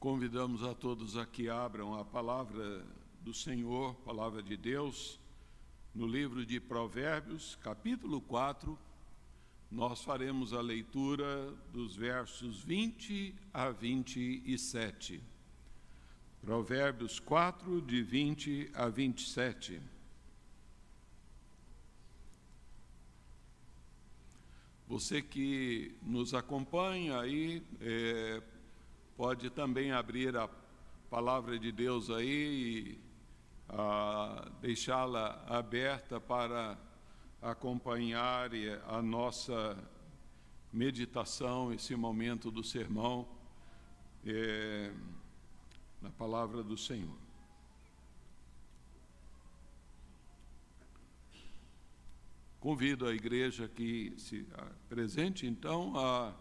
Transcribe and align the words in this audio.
Convidamos 0.00 0.62
a 0.64 0.74
todos 0.74 1.18
a 1.18 1.26
que 1.26 1.50
abram 1.50 1.92
a 1.92 2.02
palavra 2.02 2.82
do 3.20 3.34
Senhor, 3.34 3.94
palavra 3.96 4.42
de 4.42 4.56
Deus, 4.56 5.20
no 5.94 6.06
livro 6.06 6.46
de 6.46 6.58
Provérbios, 6.58 7.54
capítulo 7.56 8.18
4. 8.22 8.78
Nós 9.70 10.02
faremos 10.02 10.54
a 10.54 10.62
leitura 10.62 11.50
dos 11.70 11.94
versos 11.94 12.64
20 12.64 13.34
a 13.52 13.68
27. 13.68 15.22
Provérbios 16.40 17.20
4, 17.20 17.82
de 17.82 18.02
20 18.02 18.70
a 18.72 18.88
27. 18.88 19.82
Você 24.88 25.20
que 25.20 25.94
nos 26.00 26.32
acompanha 26.32 27.20
aí, 27.20 27.62
é, 27.82 28.42
pode 29.20 29.50
também 29.50 29.92
abrir 29.92 30.34
a 30.34 30.48
palavra 31.10 31.58
de 31.58 31.70
Deus 31.70 32.08
aí 32.08 32.96
e 32.96 33.00
deixá-la 34.62 35.44
aberta 35.46 36.18
para 36.18 36.78
acompanhar 37.42 38.48
a 38.88 39.02
nossa 39.02 39.76
meditação, 40.72 41.70
esse 41.70 41.94
momento 41.94 42.50
do 42.50 42.64
sermão, 42.64 43.28
é, 44.24 44.90
na 46.00 46.08
palavra 46.08 46.62
do 46.62 46.78
Senhor. 46.78 47.18
Convido 52.58 53.06
a 53.06 53.12
igreja 53.12 53.68
que 53.68 54.14
se 54.16 54.46
presente, 54.88 55.46
então, 55.46 55.92
a 55.94 56.34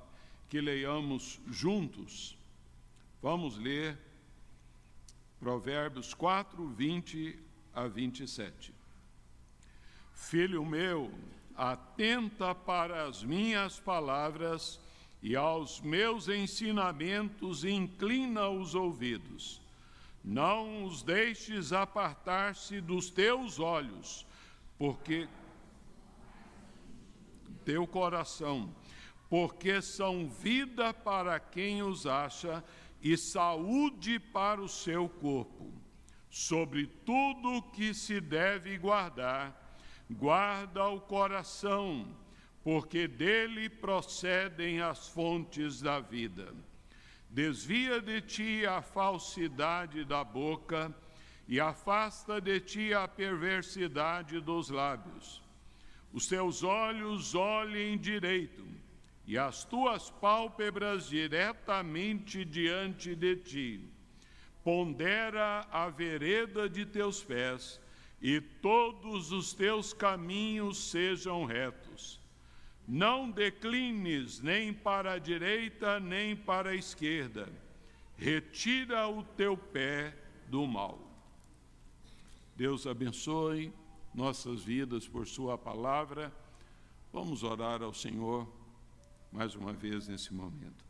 que 0.48 0.62
leiamos 0.62 1.42
juntos 1.46 2.39
Vamos 3.22 3.58
ler 3.58 3.98
Provérbios 5.42 6.14
4, 6.14 6.66
20 6.70 7.38
a 7.74 7.86
27. 7.86 8.74
Filho 10.14 10.66
meu, 10.66 11.12
atenta 11.54 12.56
para 12.56 13.04
as 13.04 13.22
minhas 13.22 13.78
palavras 13.78 14.80
e 15.22 15.36
aos 15.36 15.82
meus 15.82 16.30
ensinamentos 16.30 17.66
inclina 17.66 18.48
os 18.48 18.74
ouvidos. 18.74 19.62
Não 20.24 20.86
os 20.86 21.04
deixes 21.04 21.74
apartar-se 21.74 22.80
dos 22.80 23.10
teus 23.10 23.60
olhos, 23.60 24.26
porque 24.78 25.28
teu 27.66 27.86
coração, 27.86 28.74
porque 29.30 29.82
são 29.82 30.30
vida 30.30 30.94
para 30.94 31.38
quem 31.38 31.84
os 31.84 32.08
acha 32.08 32.64
e 33.02 33.16
saúde 33.18 34.20
para 34.20 34.62
o 34.62 34.68
seu 34.68 35.08
corpo. 35.08 35.74
Sobre 36.30 36.86
tudo 36.86 37.64
que 37.74 37.94
se 37.94 38.22
deve 38.22 38.78
guardar, 38.78 39.78
guarda 40.10 40.88
o 40.88 41.02
coração, 41.02 42.16
porque 42.64 43.08
dele 43.08 43.70
procedem 43.70 44.80
as 44.82 45.08
fontes 45.08 45.82
da 45.82 46.00
vida. 46.00 46.54
Desvia 47.30 48.02
de 48.02 48.22
ti 48.22 48.66
a 48.66 48.82
falsidade 48.82 50.04
da 50.04 50.24
boca 50.24 50.94
e 51.48 51.60
afasta 51.60 52.40
de 52.40 52.60
ti 52.60 52.94
a 52.94 53.08
perversidade 53.08 54.40
dos 54.40 54.70
lábios. 54.70 55.42
Os 56.12 56.28
teus 56.28 56.64
olhos 56.64 57.34
olhem 57.34 57.98
direito 57.98 58.79
e 59.30 59.38
as 59.38 59.64
tuas 59.64 60.10
pálpebras 60.10 61.08
diretamente 61.08 62.44
diante 62.44 63.14
de 63.14 63.36
ti. 63.36 63.90
Pondera 64.64 65.68
a 65.72 65.88
vereda 65.88 66.68
de 66.68 66.84
teus 66.84 67.22
pés, 67.24 67.80
e 68.20 68.42
todos 68.42 69.32
os 69.32 69.54
teus 69.54 69.94
caminhos 69.94 70.90
sejam 70.90 71.46
retos. 71.46 72.20
Não 72.88 73.30
declines 73.30 74.40
nem 74.40 74.74
para 74.74 75.12
a 75.12 75.20
direita 75.20 76.00
nem 76.00 76.36
para 76.36 76.72
a 76.72 76.76
esquerda. 76.76 77.48
Retira 78.18 79.08
o 79.08 79.22
teu 79.22 79.56
pé 79.56 80.12
do 80.48 80.66
mal. 80.66 81.00
Deus 82.56 82.88
abençoe 82.88 83.72
nossas 84.12 84.64
vidas 84.64 85.08
por 85.08 85.28
Sua 85.28 85.56
palavra. 85.56 86.34
Vamos 87.14 87.44
orar 87.44 87.84
ao 87.84 87.94
Senhor 87.94 88.58
mais 89.32 89.56
uma 89.56 89.74
vez 89.74 90.08
nesse 90.08 90.34
momento. 90.34 90.84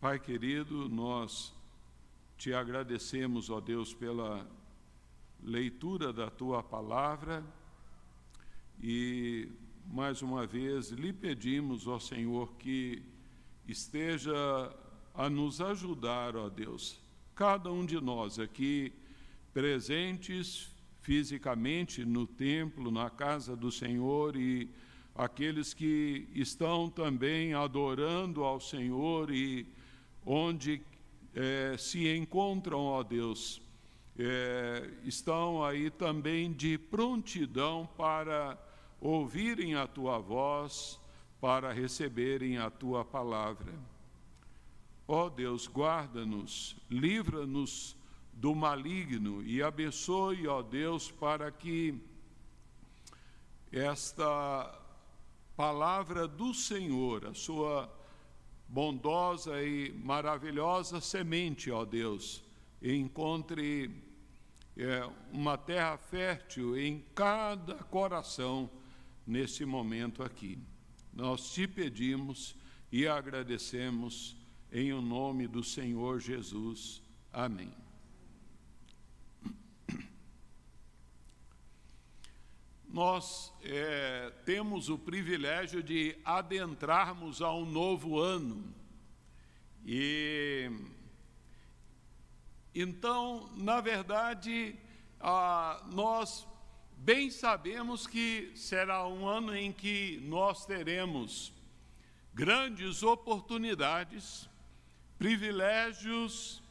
Pai 0.00 0.18
querido, 0.18 0.88
nós 0.88 1.52
te 2.38 2.54
agradecemos, 2.54 3.50
ó 3.50 3.60
Deus, 3.60 3.92
pela 3.92 4.48
leitura 5.42 6.12
da 6.12 6.30
tua 6.30 6.62
palavra 6.62 7.44
e 8.82 9.48
mais 9.86 10.22
uma 10.22 10.46
vez 10.46 10.90
lhe 10.90 11.12
pedimos, 11.12 11.86
ó 11.86 11.98
Senhor, 11.98 12.54
que 12.54 13.02
esteja 13.66 14.34
a 15.14 15.28
nos 15.28 15.60
ajudar, 15.60 16.36
ó 16.36 16.48
Deus, 16.48 16.98
cada 17.34 17.70
um 17.70 17.84
de 17.84 18.00
nós 18.00 18.38
aqui 18.38 18.92
presentes 19.52 20.70
fisicamente 21.02 22.04
no 22.04 22.26
templo, 22.26 22.90
na 22.90 23.10
casa 23.10 23.56
do 23.56 23.72
Senhor 23.72 24.36
e 24.36 24.70
aqueles 25.20 25.74
que 25.74 26.26
estão 26.34 26.88
também 26.88 27.52
adorando 27.52 28.42
ao 28.42 28.58
Senhor 28.58 29.30
e 29.30 29.66
onde 30.24 30.80
é, 31.34 31.76
se 31.76 32.08
encontram, 32.16 32.78
ó 32.80 33.02
Deus, 33.02 33.60
é, 34.18 34.90
estão 35.04 35.62
aí 35.62 35.90
também 35.90 36.50
de 36.50 36.78
prontidão 36.78 37.86
para 37.98 38.58
ouvirem 38.98 39.74
a 39.74 39.86
tua 39.86 40.18
voz, 40.18 40.98
para 41.38 41.70
receberem 41.70 42.56
a 42.56 42.70
tua 42.70 43.04
palavra. 43.04 43.74
Ó 45.06 45.28
Deus, 45.28 45.68
guarda-nos, 45.68 46.76
livra-nos 46.88 47.94
do 48.32 48.54
maligno 48.54 49.42
e 49.44 49.62
abençoe, 49.62 50.46
ó 50.46 50.62
Deus, 50.62 51.10
para 51.10 51.50
que 51.50 52.00
esta 53.70 54.80
palavra 55.60 56.26
do 56.26 56.54
Senhor, 56.54 57.26
a 57.26 57.34
sua 57.34 57.94
bondosa 58.66 59.62
e 59.62 59.92
maravilhosa 59.92 61.02
semente, 61.02 61.70
ó 61.70 61.84
Deus, 61.84 62.42
encontre 62.80 63.90
é, 64.74 65.06
uma 65.30 65.58
terra 65.58 65.98
fértil 65.98 66.78
em 66.78 67.04
cada 67.14 67.74
coração 67.74 68.70
nesse 69.26 69.66
momento 69.66 70.22
aqui. 70.22 70.58
Nós 71.12 71.52
te 71.52 71.68
pedimos 71.68 72.56
e 72.90 73.06
agradecemos 73.06 74.34
em 74.72 74.94
o 74.94 75.02
nome 75.02 75.46
do 75.46 75.62
Senhor 75.62 76.20
Jesus. 76.20 77.02
Amém. 77.30 77.70
Nós 82.92 83.52
é, 83.62 84.32
temos 84.44 84.88
o 84.88 84.98
privilégio 84.98 85.82
de 85.82 86.16
adentrarmos 86.24 87.40
a 87.40 87.52
um 87.54 87.64
novo 87.64 88.18
ano. 88.18 88.64
E 89.86 90.70
então, 92.74 93.48
na 93.56 93.80
verdade, 93.80 94.76
nós 95.92 96.46
bem 96.96 97.30
sabemos 97.30 98.06
que 98.06 98.52
será 98.54 99.06
um 99.06 99.26
ano 99.26 99.56
em 99.56 99.72
que 99.72 100.20
nós 100.24 100.66
teremos 100.66 101.52
grandes 102.34 103.02
oportunidades, 103.02 104.48
privilégios, 105.18 106.62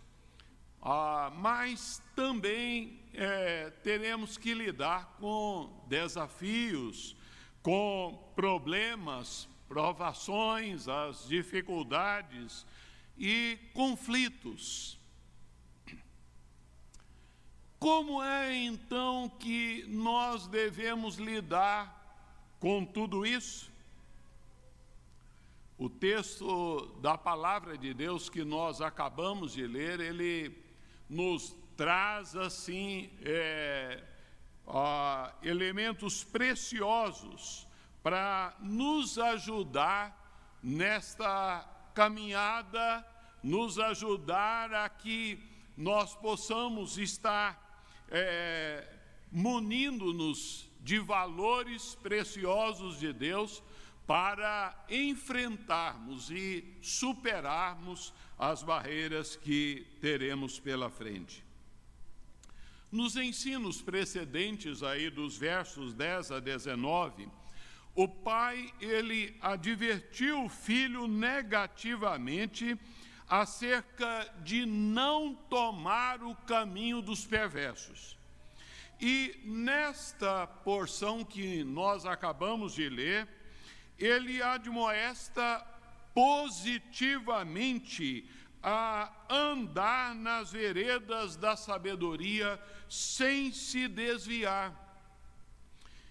ah, 0.82 1.32
mas 1.36 2.02
também 2.16 3.00
é, 3.14 3.70
teremos 3.84 4.38
que 4.38 4.54
lidar 4.54 5.18
com 5.20 5.84
desafios, 5.88 7.16
com 7.62 8.32
problemas, 8.36 9.48
provações, 9.68 10.88
as 10.88 11.28
dificuldades 11.28 12.66
e 13.18 13.58
conflitos. 13.74 14.98
Como 17.78 18.24
é 18.24 18.56
então 18.56 19.30
que 19.30 19.86
nós 19.88 20.48
devemos 20.48 21.18
lidar 21.18 21.98
com 22.60 22.86
tudo 22.86 23.26
isso? 23.26 23.72
O 25.78 25.90
texto 25.90 26.88
da 27.02 27.18
palavra 27.18 27.78
de 27.78 27.94
Deus 27.94 28.30
que 28.30 28.44
nós 28.44 28.82
acabamos 28.82 29.54
de 29.54 29.66
ler, 29.66 30.02
ele 30.02 30.69
nos 31.10 31.56
traz 31.76 32.36
assim 32.36 33.10
é, 33.24 34.04
ó, 34.66 35.30
elementos 35.42 36.24
preciosos 36.24 37.68
para 38.04 38.56
nos 38.60 39.18
ajudar 39.18 40.60
nesta 40.62 41.68
caminhada 41.94 43.06
nos 43.42 43.80
ajudar 43.80 44.74
a 44.74 44.90
que 44.90 45.40
nós 45.76 46.16
possamos 46.16 46.98
estar 46.98 47.86
é, 48.10 48.86
munindo-nos 49.32 50.70
de 50.82 51.00
valores 51.00 51.96
preciosos 51.96 53.00
de 53.00 53.14
Deus 53.14 53.64
para 54.10 54.74
enfrentarmos 54.90 56.32
e 56.32 56.64
superarmos 56.82 58.12
as 58.40 58.64
barreiras 58.64 59.36
que 59.36 59.86
teremos 60.02 60.60
pela 60.60 60.90
frente. 60.90 61.46
Nos 62.92 63.16
ensinos 63.16 63.84
precedentes 63.84 64.82
aí 64.82 65.12
dos 65.12 65.38
versos 65.38 65.94
10 65.94 66.32
a 66.32 66.40
19, 66.40 67.30
o 67.94 68.08
pai 68.08 68.74
ele 68.82 69.38
advertiu 69.40 70.46
o 70.46 70.50
filho 70.50 71.08
negativamente 71.08 72.76
acerca 73.28 74.28
de 74.44 74.66
não 74.66 75.36
tomar 75.36 76.24
o 76.24 76.34
caminho 76.34 77.00
dos 77.00 77.28
perversos. 77.28 78.18
E 79.00 79.40
nesta 79.46 80.48
porção 80.48 81.24
que 81.24 81.64
nós 81.64 82.08
acabamos 82.08 82.74
de 82.74 82.90
ler, 82.90 83.28
ele 84.00 84.42
admoesta 84.42 85.66
positivamente 86.14 88.30
a 88.62 89.12
andar 89.30 90.14
nas 90.16 90.52
veredas 90.52 91.36
da 91.36 91.56
sabedoria 91.56 92.60
sem 92.90 93.52
se 93.52 93.88
desviar. 93.88 94.88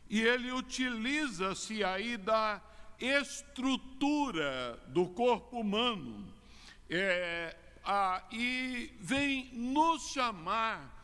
E 0.08 0.20
ele 0.20 0.52
utiliza-se 0.52 1.85
aí 1.85 2.17
da 2.17 2.62
estrutura 2.99 4.81
do 4.88 5.06
corpo 5.08 5.61
humano 5.61 6.32
é, 6.88 7.55
a, 7.85 8.23
e 8.32 8.96
vem 9.00 9.50
nos 9.52 10.11
chamar 10.11 10.94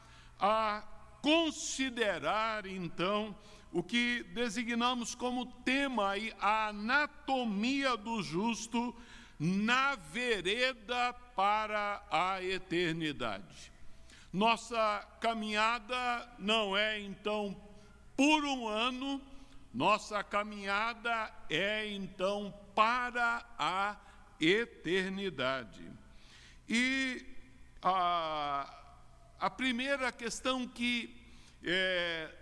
a 0.41 0.83
considerar, 1.21 2.67
então, 2.67 3.37
o 3.75 3.83
que 3.83 4.23
designamos 4.33 5.17
como 5.17 5.47
tema 5.65 6.11
aí, 6.11 6.33
a 6.41 6.69
anatomia 6.69 7.97
do 7.97 8.23
justo 8.23 8.95
na 9.37 9.97
vereda 9.97 11.13
para 11.35 12.01
a 12.09 12.41
eternidade. 12.41 13.73
Nossa 14.33 15.05
caminhada 15.21 16.29
não 16.39 16.77
é 16.77 17.01
então 17.01 17.61
por 18.17 18.45
um 18.45 18.69
ano, 18.69 19.21
nossa 19.73 20.23
caminhada 20.23 21.33
é 21.51 21.85
então 21.89 22.55
para 22.77 23.45
a 23.59 23.97
eternidade. 24.41 25.91
E 26.69 27.27
a, 27.83 28.73
a 29.41 29.51
primeira 29.51 30.13
questão 30.13 30.65
que, 30.69 31.13
é, 31.65 32.33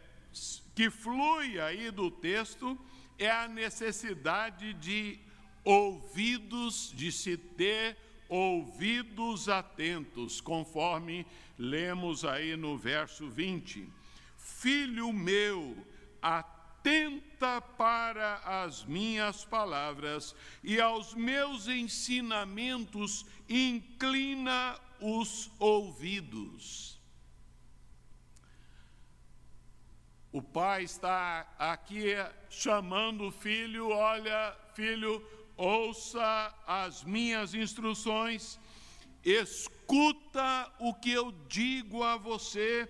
que 0.74 0.90
flui 0.90 1.60
aí 1.60 1.90
do 1.90 2.10
texto 2.10 2.78
é 3.18 3.30
a 3.30 3.46
necessidade 3.46 4.74
de 4.74 5.18
ouvidos, 5.64 6.92
de 6.94 7.12
se 7.12 7.36
ter 7.36 7.96
ouvidos 8.28 9.48
atentos, 9.48 10.40
conforme 10.40 11.26
lemos 11.58 12.24
aí 12.24 12.56
no 12.56 12.76
verso 12.76 13.28
20. 13.28 13.86
Filho 14.38 15.12
meu, 15.12 15.76
atenta 16.20 17.60
para 17.60 18.36
as 18.64 18.84
minhas 18.84 19.44
palavras 19.44 20.34
e 20.64 20.80
aos 20.80 21.14
meus 21.14 21.68
ensinamentos 21.68 23.26
inclina 23.48 24.78
os 25.00 25.50
ouvidos. 25.58 26.91
O 30.32 30.40
pai 30.40 30.84
está 30.84 31.46
aqui 31.58 32.14
chamando 32.48 33.28
o 33.28 33.30
filho, 33.30 33.90
olha, 33.90 34.56
filho, 34.72 35.22
ouça 35.58 36.54
as 36.66 37.04
minhas 37.04 37.54
instruções, 37.54 38.58
escuta 39.22 40.72
o 40.78 40.94
que 40.94 41.12
eu 41.12 41.32
digo 41.48 42.02
a 42.02 42.16
você, 42.16 42.88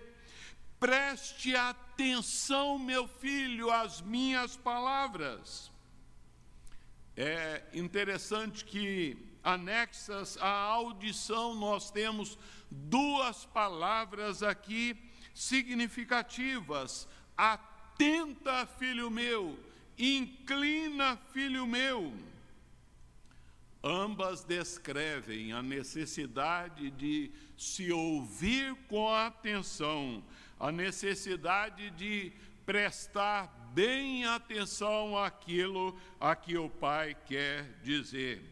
preste 0.78 1.56
atenção, 1.56 2.78
meu 2.78 3.08
filho, 3.08 3.72
às 3.72 4.00
minhas 4.00 4.56
palavras. 4.56 5.72
É 7.16 7.64
interessante 7.74 8.64
que, 8.64 9.16
anexas 9.42 10.38
à 10.38 10.48
audição, 10.48 11.56
nós 11.56 11.90
temos 11.90 12.38
duas 12.70 13.44
palavras 13.46 14.44
aqui 14.44 14.96
significativas: 15.34 17.08
atenta, 17.36 18.66
filho 18.66 19.10
meu, 19.10 19.58
inclina, 19.98 21.16
filho 21.32 21.66
meu. 21.66 22.12
Ambas 23.84 24.44
descrevem 24.44 25.52
a 25.52 25.60
necessidade 25.60 26.90
de 26.92 27.32
se 27.56 27.90
ouvir 27.90 28.76
com 28.88 29.12
atenção, 29.12 30.22
a 30.58 30.70
necessidade 30.70 31.90
de 31.90 32.32
prestar 32.64 33.46
bem 33.74 34.24
atenção 34.24 35.18
àquilo 35.18 35.98
a 36.20 36.36
que 36.36 36.56
o 36.56 36.70
Pai 36.70 37.16
quer 37.26 37.80
dizer. 37.82 38.42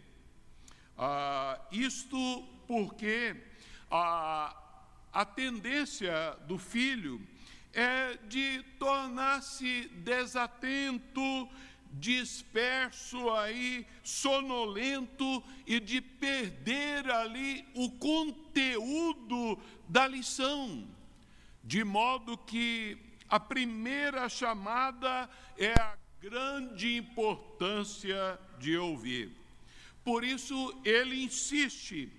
Ah, 0.99 1.61
isto 1.71 2.43
porque 2.67 3.37
a, 3.91 4.57
a 5.13 5.25
tendência 5.25 6.37
do 6.47 6.59
filho 6.59 7.21
é 7.73 8.19
de 8.29 8.63
tornar-se 8.79 9.89
desatento, 9.97 11.49
disperso 11.93 13.31
aí, 13.31 13.87
sonolento 14.03 15.43
e 15.67 15.81
de 15.81 16.01
perder 16.01 17.11
ali 17.11 17.67
o 17.75 17.91
conteúdo 17.93 19.59
da 19.89 20.07
lição, 20.07 20.87
de 21.65 21.83
modo 21.83 22.37
que 22.39 22.97
a 23.29 23.39
primeira 23.39 24.29
chamada 24.29 25.29
é 25.57 25.73
a 25.73 25.97
grande 26.21 26.97
importância 26.97 28.39
de 28.59 28.77
ouvir. 28.77 29.31
Por 30.05 30.25
isso 30.25 30.81
ele 30.85 31.23
insiste: 31.23 32.11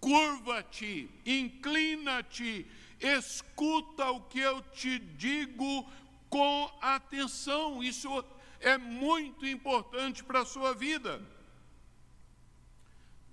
curva-te, 0.00 1.08
inclina-te, 1.24 2.66
escuta 3.00 4.10
o 4.10 4.20
que 4.22 4.40
eu 4.40 4.60
te 4.62 4.98
digo 4.98 5.90
com 6.28 6.70
atenção. 6.80 7.82
Isso 7.82 8.24
é 8.60 8.76
muito 8.76 9.46
importante 9.46 10.22
para 10.24 10.40
a 10.40 10.46
sua 10.46 10.74
vida. 10.74 11.20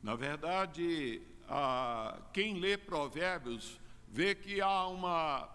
Na 0.01 0.15
verdade, 0.15 1.21
a, 1.49 2.19
quem 2.31 2.59
lê 2.59 2.77
Provérbios 2.77 3.79
vê 4.07 4.35
que 4.35 4.61
há 4.61 4.87
uma 4.87 5.49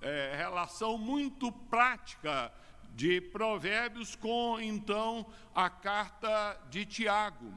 é, 0.00 0.34
relação 0.36 0.96
muito 0.96 1.52
prática 1.52 2.52
de 2.94 3.20
Provérbios 3.20 4.16
com, 4.16 4.58
então, 4.60 5.26
a 5.54 5.70
carta 5.70 6.58
de 6.70 6.84
Tiago. 6.84 7.52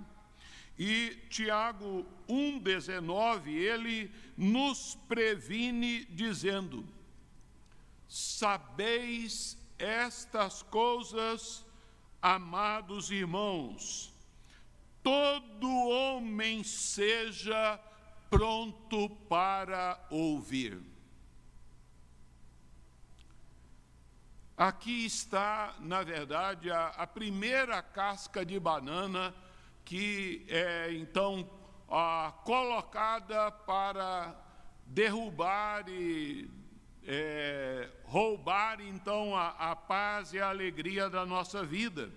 E 0.78 1.18
Tiago 1.30 2.06
1,19, 2.28 3.48
ele 3.48 4.12
nos 4.36 4.96
previne 5.08 6.06
dizendo: 6.06 6.86
Sabeis 8.08 9.58
estas 9.78 10.64
coisas, 10.64 11.66
amados 12.22 13.12
irmãos, 13.12 14.14
todo 15.04 15.68
homem 15.68 16.64
seja 16.64 17.80
pronto 18.30 19.10
para 19.30 20.00
ouvir. 20.10 20.82
Aqui 24.56 25.06
está, 25.06 25.76
na 25.80 26.04
verdade, 26.04 26.72
a, 26.72 26.88
a, 26.90 27.08
primeira 27.08 27.82
casca 27.82 28.46
de 28.46 28.60
banana 28.60 29.34
que 29.86 30.46
é 30.50 30.92
então 30.94 31.50
a, 31.90 32.34
colocada 32.44 33.52
para 33.52 34.36
derrubar 34.86 35.88
e 35.88 36.50
é, 37.06 37.90
roubar 38.06 38.80
então 38.82 39.36
a, 39.36 39.50
a, 39.50 39.76
paz 39.76 40.34
e 40.34 40.40
a 40.40 40.50
alegria 40.50 41.10
da 41.10 41.26
nossa 41.26 41.64
vida. 41.64 42.12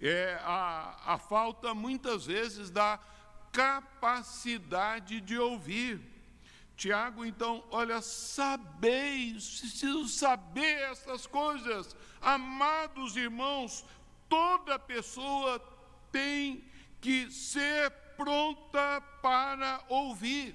É 0.00 0.38
a, 0.42 1.14
a 1.14 1.18
falta 1.18 1.74
muitas 1.74 2.26
vezes 2.26 2.70
da 2.70 3.00
capacidade 3.52 5.20
de 5.20 5.38
ouvir. 5.38 6.00
Tiago, 6.76 7.24
então, 7.24 7.64
olha, 7.72 8.00
sabeis, 8.00 9.58
preciso 9.58 10.06
saber 10.08 10.78
essas 10.90 11.26
coisas. 11.26 11.96
Amados 12.20 13.16
irmãos, 13.16 13.84
toda 14.28 14.78
pessoa 14.78 15.58
tem 16.12 16.64
que 17.00 17.30
ser 17.30 17.90
pronta 18.16 19.00
para 19.22 19.84
ouvir. 19.88 20.54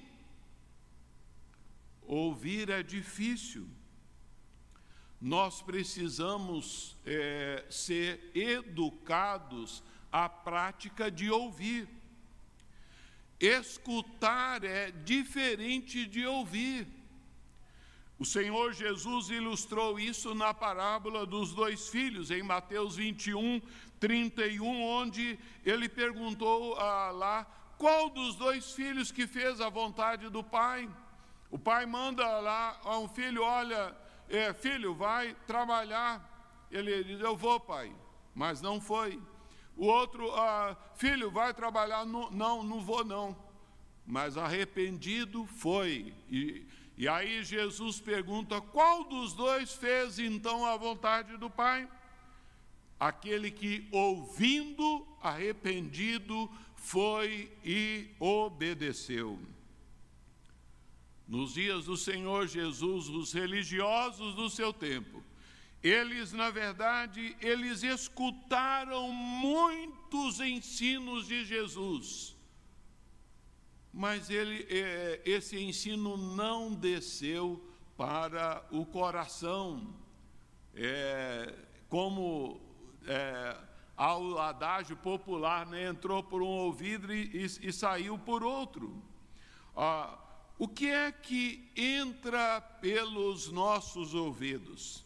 Ouvir 2.02 2.68
é 2.68 2.82
difícil. 2.82 3.66
Nós 5.20 5.62
precisamos 5.62 6.96
é, 7.06 7.64
ser 7.70 8.30
educados 8.34 9.82
à 10.12 10.28
prática 10.28 11.10
de 11.10 11.30
ouvir. 11.30 11.88
Escutar 13.40 14.62
é 14.64 14.90
diferente 14.90 16.06
de 16.06 16.26
ouvir. 16.26 16.86
O 18.18 18.24
Senhor 18.24 18.72
Jesus 18.72 19.28
ilustrou 19.28 19.98
isso 19.98 20.34
na 20.34 20.54
parábola 20.54 21.26
dos 21.26 21.52
dois 21.52 21.88
filhos, 21.88 22.30
em 22.30 22.42
Mateus 22.42 22.96
21, 22.96 23.60
31, 24.04 24.82
onde 24.82 25.38
ele 25.64 25.88
perguntou 25.88 26.78
ah, 26.78 27.10
lá 27.10 27.46
qual 27.78 28.10
dos 28.10 28.36
dois 28.36 28.72
filhos 28.72 29.10
que 29.10 29.26
fez 29.26 29.62
a 29.62 29.70
vontade 29.70 30.28
do 30.28 30.44
pai. 30.44 30.86
O 31.50 31.58
pai 31.58 31.86
manda 31.86 32.26
lá 32.40 32.78
a 32.84 32.98
um 32.98 33.08
filho: 33.08 33.42
Olha, 33.42 33.96
é, 34.28 34.52
filho, 34.52 34.94
vai 34.94 35.34
trabalhar. 35.46 36.66
Ele 36.70 37.02
diz: 37.02 37.18
Eu 37.20 37.34
vou, 37.34 37.58
pai, 37.58 37.90
mas 38.34 38.60
não 38.60 38.78
foi. 38.78 39.18
O 39.74 39.86
outro, 39.86 40.30
ah, 40.34 40.76
filho, 40.96 41.30
vai 41.30 41.54
trabalhar. 41.54 42.04
Não, 42.04 42.30
não, 42.30 42.62
não 42.62 42.82
vou, 42.82 43.02
não. 43.06 43.34
Mas 44.06 44.36
arrependido 44.36 45.46
foi. 45.46 46.12
E, 46.28 46.66
e 46.94 47.08
aí 47.08 47.42
Jesus 47.42 48.00
pergunta: 48.00 48.60
qual 48.60 49.04
dos 49.04 49.32
dois 49.32 49.72
fez 49.72 50.18
então 50.18 50.66
a 50.66 50.76
vontade 50.76 51.38
do 51.38 51.48
Pai? 51.48 51.88
Aquele 52.98 53.50
que, 53.50 53.88
ouvindo, 53.90 55.06
arrependido, 55.20 56.50
foi 56.76 57.50
e 57.64 58.08
obedeceu. 58.20 59.38
Nos 61.26 61.54
dias 61.54 61.86
do 61.86 61.96
Senhor 61.96 62.46
Jesus, 62.46 63.08
os 63.08 63.32
religiosos 63.32 64.34
do 64.34 64.50
seu 64.50 64.72
tempo, 64.72 65.22
eles, 65.82 66.32
na 66.32 66.50
verdade, 66.50 67.36
eles 67.40 67.82
escutaram 67.82 69.10
muitos 69.10 70.40
ensinos 70.40 71.26
de 71.26 71.44
Jesus, 71.44 72.34
mas 73.92 74.30
ele, 74.30 74.66
é, 74.68 75.20
esse 75.24 75.58
ensino 75.58 76.16
não 76.16 76.74
desceu 76.74 77.62
para 77.96 78.66
o 78.70 78.84
coração, 78.86 79.94
é, 80.74 81.54
como 81.88 82.63
é, 83.06 83.56
ao 83.96 84.38
adágio 84.38 84.96
popular, 84.96 85.66
né, 85.66 85.88
entrou 85.88 86.22
por 86.22 86.42
um 86.42 86.46
ouvido 86.46 87.12
e, 87.12 87.30
e, 87.32 87.68
e 87.68 87.72
saiu 87.72 88.18
por 88.18 88.42
outro. 88.42 89.02
Ah, 89.76 90.18
o 90.58 90.68
que 90.68 90.88
é 90.88 91.10
que 91.10 91.70
entra 91.76 92.60
pelos 92.60 93.50
nossos 93.50 94.14
ouvidos? 94.14 95.04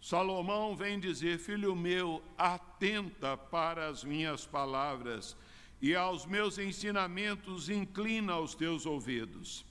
Salomão 0.00 0.74
vem 0.74 0.98
dizer: 0.98 1.38
Filho 1.38 1.74
meu, 1.76 2.22
atenta 2.36 3.36
para 3.36 3.88
as 3.88 4.04
minhas 4.04 4.46
palavras 4.46 5.36
e 5.80 5.94
aos 5.94 6.24
meus 6.24 6.58
ensinamentos 6.58 7.68
inclina 7.68 8.38
os 8.38 8.54
teus 8.54 8.86
ouvidos. 8.86 9.67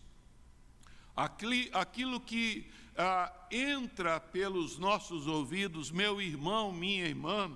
Aquilo 1.18 2.22
que 2.22 2.70
ah, 2.96 3.34
entra 3.50 4.20
pelos 4.20 4.78
nossos 4.78 5.26
ouvidos, 5.26 5.90
meu 5.90 6.22
irmão, 6.22 6.72
minha 6.72 7.08
irmã, 7.08 7.52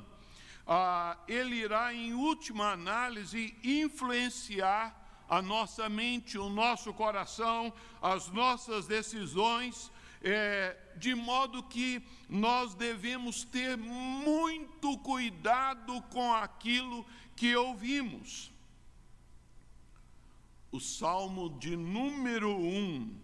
ah, 0.65 1.15
ele 1.27 1.55
irá, 1.55 1.93
em 1.93 2.13
última 2.13 2.71
análise, 2.71 3.55
influenciar 3.63 4.97
a 5.29 5.41
nossa 5.41 5.87
mente, 5.87 6.37
o 6.37 6.49
nosso 6.49 6.91
coração, 6.93 7.71
as 8.01 8.27
nossas 8.29 8.87
decisões 8.87 9.91
é, 10.23 10.77
de 10.97 11.15
modo 11.15 11.63
que 11.63 12.01
nós 12.29 12.75
devemos 12.75 13.43
ter 13.43 13.75
muito 13.77 14.97
cuidado 14.99 16.01
com 16.03 16.33
aquilo 16.33 17.05
que 17.35 17.55
ouvimos. 17.55 18.51
O 20.71 20.79
Salmo 20.79 21.49
de 21.59 21.75
número 21.75 22.49
um, 22.49 23.17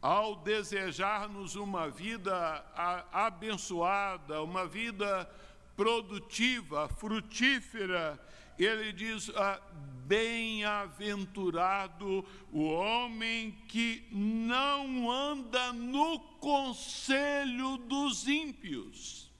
ao 0.00 0.36
desejar-nos 0.36 1.56
uma 1.56 1.90
vida 1.90 2.64
abençoada, 3.12 4.42
uma 4.42 4.66
vida 4.66 5.30
produtiva, 5.76 6.88
frutífera, 6.88 8.18
ele 8.58 8.92
diz: 8.92 9.30
ah, 9.36 9.60
Bem-aventurado 10.06 12.24
o 12.52 12.64
homem 12.64 13.52
que 13.68 14.06
não 14.10 15.10
anda 15.10 15.72
no 15.72 16.18
conselho 16.40 17.76
dos 17.76 18.26
ímpios. 18.26 19.30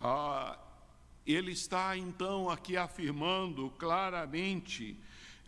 Ah, 0.00 0.56
ele 1.26 1.52
está 1.52 1.96
então 1.96 2.48
aqui 2.48 2.76
afirmando 2.76 3.70
claramente 3.70 4.96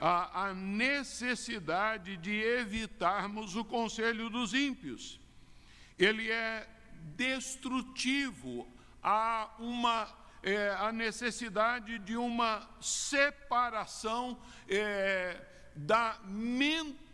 a, 0.04 0.49
a 0.49 0.54
necessidade 0.54 2.16
de 2.16 2.32
evitarmos 2.42 3.54
o 3.54 3.64
conselho 3.64 4.28
dos 4.28 4.52
ímpios. 4.52 5.21
Ele 5.97 6.28
é 6.28 6.68
destrutivo, 7.16 8.66
há 9.00 9.49
uma 9.61 10.12
é, 10.42 10.71
a 10.71 10.90
necessidade 10.90 12.00
de 12.00 12.16
uma 12.16 12.68
separação 12.80 14.37
é, 14.68 15.40
da 15.76 16.18
mentalidade 16.25 17.06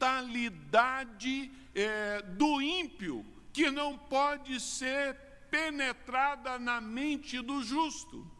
é, 1.74 2.22
do 2.22 2.62
ímpio, 2.62 3.22
que 3.52 3.70
não 3.70 3.98
pode 3.98 4.58
ser 4.60 5.14
penetrada 5.50 6.58
na 6.58 6.80
mente 6.80 7.42
do 7.42 7.62
justo. 7.62 8.37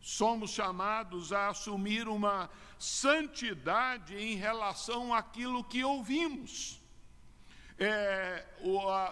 Somos 0.00 0.50
chamados 0.50 1.32
a 1.32 1.48
assumir 1.48 2.08
uma 2.08 2.48
santidade 2.78 4.16
em 4.16 4.36
relação 4.36 5.12
àquilo 5.12 5.64
que 5.64 5.82
ouvimos. 5.84 6.80
É, 7.78 8.44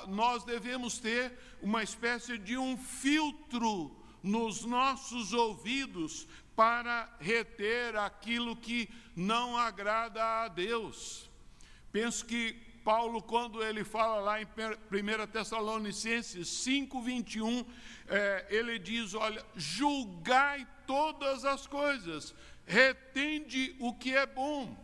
nós 0.08 0.44
devemos 0.44 0.98
ter 0.98 1.38
uma 1.62 1.82
espécie 1.82 2.36
de 2.38 2.56
um 2.56 2.76
filtro 2.76 3.96
nos 4.22 4.64
nossos 4.64 5.32
ouvidos 5.32 6.26
para 6.56 7.14
reter 7.20 7.96
aquilo 7.96 8.56
que 8.56 8.88
não 9.14 9.56
agrada 9.56 10.22
a 10.42 10.48
Deus. 10.48 11.30
Penso 11.92 12.24
que 12.26 12.65
Paulo, 12.86 13.20
quando 13.20 13.64
ele 13.64 13.82
fala 13.82 14.20
lá 14.20 14.40
em 14.40 14.44
1 14.44 15.26
Tessalonicenses 15.32 16.46
5, 16.46 17.02
21, 17.02 17.66
é, 18.06 18.46
ele 18.48 18.78
diz: 18.78 19.12
Olha, 19.12 19.44
julgai 19.56 20.64
todas 20.86 21.44
as 21.44 21.66
coisas, 21.66 22.32
retende 22.64 23.74
o 23.80 23.92
que 23.92 24.14
é 24.14 24.24
bom. 24.24 24.78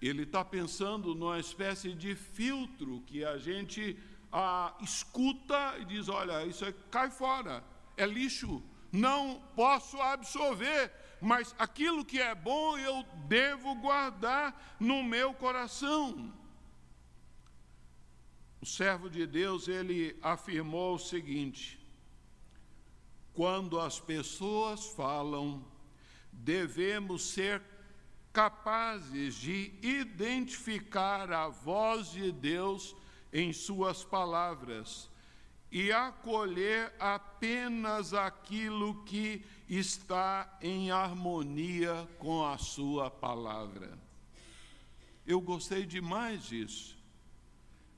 Ele 0.00 0.22
está 0.22 0.44
pensando 0.44 1.16
numa 1.16 1.40
espécie 1.40 1.94
de 1.94 2.14
filtro 2.14 3.02
que 3.08 3.24
a 3.24 3.38
gente 3.38 3.98
ah, 4.32 4.72
escuta 4.80 5.74
e 5.80 5.84
diz: 5.84 6.08
Olha, 6.08 6.46
isso 6.46 6.64
é, 6.64 6.72
cai 6.92 7.10
fora, 7.10 7.64
é 7.96 8.06
lixo, 8.06 8.62
não 8.92 9.42
posso 9.56 10.00
absorver, 10.00 10.92
mas 11.20 11.56
aquilo 11.58 12.04
que 12.04 12.20
é 12.20 12.36
bom 12.36 12.78
eu 12.78 13.02
devo 13.26 13.74
guardar 13.74 14.76
no 14.78 15.02
meu 15.02 15.34
coração. 15.34 16.40
O 18.62 18.66
servo 18.66 19.10
de 19.10 19.26
Deus, 19.26 19.66
ele 19.66 20.16
afirmou 20.22 20.94
o 20.94 20.98
seguinte: 20.98 21.84
quando 23.34 23.80
as 23.80 23.98
pessoas 23.98 24.86
falam, 24.86 25.64
devemos 26.32 27.24
ser 27.24 27.60
capazes 28.32 29.34
de 29.34 29.74
identificar 29.82 31.32
a 31.32 31.48
voz 31.48 32.12
de 32.12 32.30
Deus 32.30 32.94
em 33.32 33.52
suas 33.52 34.04
palavras 34.04 35.10
e 35.68 35.90
acolher 35.90 36.94
apenas 37.00 38.14
aquilo 38.14 39.02
que 39.02 39.44
está 39.68 40.56
em 40.62 40.92
harmonia 40.92 42.08
com 42.16 42.46
a 42.46 42.56
Sua 42.58 43.10
palavra. 43.10 43.98
Eu 45.26 45.40
gostei 45.40 45.84
demais 45.84 46.44
disso. 46.44 47.01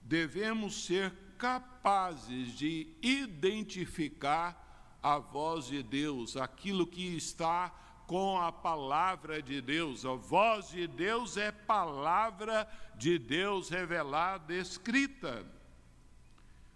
Devemos 0.05 0.85
ser 0.85 1.13
capazes 1.39 2.53
de 2.57 2.87
identificar 3.03 4.99
a 5.03 5.19
voz 5.19 5.67
de 5.67 5.83
Deus, 5.83 6.37
aquilo 6.37 6.87
que 6.87 7.17
está 7.17 7.71
com 8.07 8.39
a 8.39 8.53
palavra 8.53 9.43
de 9.43 9.61
Deus. 9.61 10.05
A 10.05 10.15
voz 10.15 10.69
de 10.69 10.87
Deus 10.87 11.37
é 11.37 11.51
palavra 11.51 12.69
de 12.97 13.19
Deus 13.19 13.69
revelada, 13.69 14.55
escrita. 14.55 15.45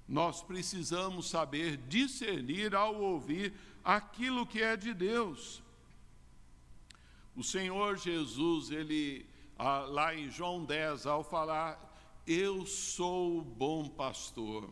nós 0.06 0.42
precisamos 0.42 1.28
saber 1.28 1.76
discernir 1.76 2.74
ao 2.74 2.94
ouvir 2.94 3.52
aquilo 3.84 4.46
que 4.46 4.62
é 4.62 4.74
de 4.74 4.94
Deus. 4.94 5.62
O 7.36 7.44
Senhor 7.44 7.98
Jesus, 7.98 8.70
ele, 8.70 9.28
ah, 9.58 9.80
lá 9.80 10.14
em 10.14 10.30
João 10.30 10.64
10, 10.64 11.06
ao 11.06 11.22
falar, 11.22 11.87
Eu 12.28 12.66
sou 12.66 13.38
o 13.38 13.42
bom 13.42 13.88
pastor, 13.88 14.68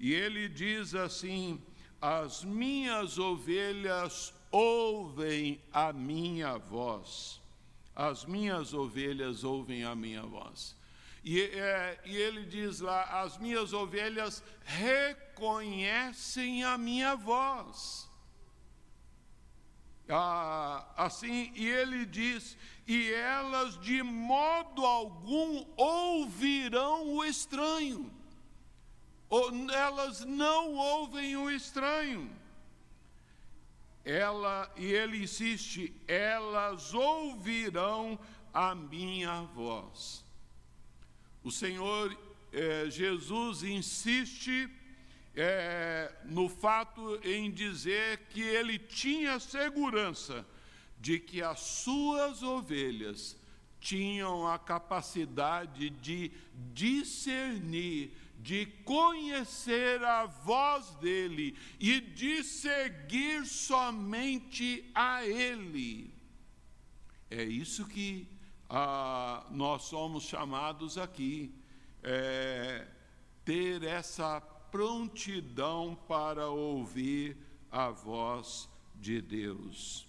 e 0.00 0.12
ele 0.12 0.48
diz 0.48 0.96
assim: 0.96 1.64
As 2.00 2.42
minhas 2.42 3.20
ovelhas 3.20 4.34
ouvem 4.50 5.62
a 5.72 5.92
minha 5.92 6.58
voz, 6.58 7.40
as 7.94 8.24
minhas 8.24 8.74
ovelhas 8.74 9.44
ouvem 9.44 9.84
a 9.84 9.94
minha 9.94 10.22
voz. 10.22 10.76
E, 11.22 11.40
é, 11.40 12.00
e 12.04 12.16
ele 12.16 12.44
diz 12.44 12.80
lá: 12.80 13.22
as 13.22 13.38
minhas 13.38 13.72
ovelhas 13.72 14.42
reconhecem 14.64 16.64
a 16.64 16.76
minha 16.76 17.14
voz. 17.14 18.10
Ah, 20.08 20.84
assim, 20.96 21.52
e 21.54 21.64
ele 21.64 22.04
diz: 22.06 22.56
e 22.86 23.12
elas 23.12 23.78
de 23.80 24.02
modo 24.02 24.86
algum 24.86 25.66
ouvirão 25.76 27.14
o 27.16 27.24
estranho. 27.24 28.12
Elas 29.74 30.24
não 30.24 30.74
ouvem 30.74 31.36
o 31.36 31.50
estranho. 31.50 32.30
Ela, 34.04 34.72
e 34.76 34.84
ele 34.84 35.24
insiste: 35.24 35.92
elas 36.06 36.94
ouvirão 36.94 38.16
a 38.54 38.72
minha 38.72 39.42
voz. 39.42 40.24
O 41.42 41.50
Senhor 41.50 42.16
eh, 42.52 42.86
Jesus 42.88 43.64
insiste 43.64 44.70
eh, 45.34 46.12
no 46.24 46.48
fato 46.48 47.20
em 47.24 47.50
dizer 47.50 48.28
que 48.30 48.40
ele 48.40 48.78
tinha 48.78 49.40
segurança 49.40 50.46
de 50.98 51.18
que 51.18 51.42
as 51.42 51.60
suas 51.60 52.42
ovelhas 52.42 53.36
tinham 53.80 54.46
a 54.46 54.58
capacidade 54.58 55.90
de 55.90 56.32
discernir, 56.72 58.12
de 58.38 58.66
conhecer 58.84 60.02
a 60.02 60.26
voz 60.26 60.90
dele 60.96 61.56
e 61.78 62.00
de 62.00 62.42
seguir 62.42 63.46
somente 63.46 64.90
a 64.94 65.24
ele. 65.24 66.12
É 67.30 67.42
isso 67.44 67.86
que 67.86 68.28
ah, 68.68 69.46
nós 69.50 69.82
somos 69.84 70.24
chamados 70.24 70.98
aqui 70.98 71.54
é, 72.02 72.86
ter 73.44 73.82
essa 73.82 74.40
prontidão 74.40 75.96
para 76.06 76.48
ouvir 76.48 77.36
a 77.70 77.90
voz 77.90 78.68
de 78.94 79.20
Deus. 79.20 80.05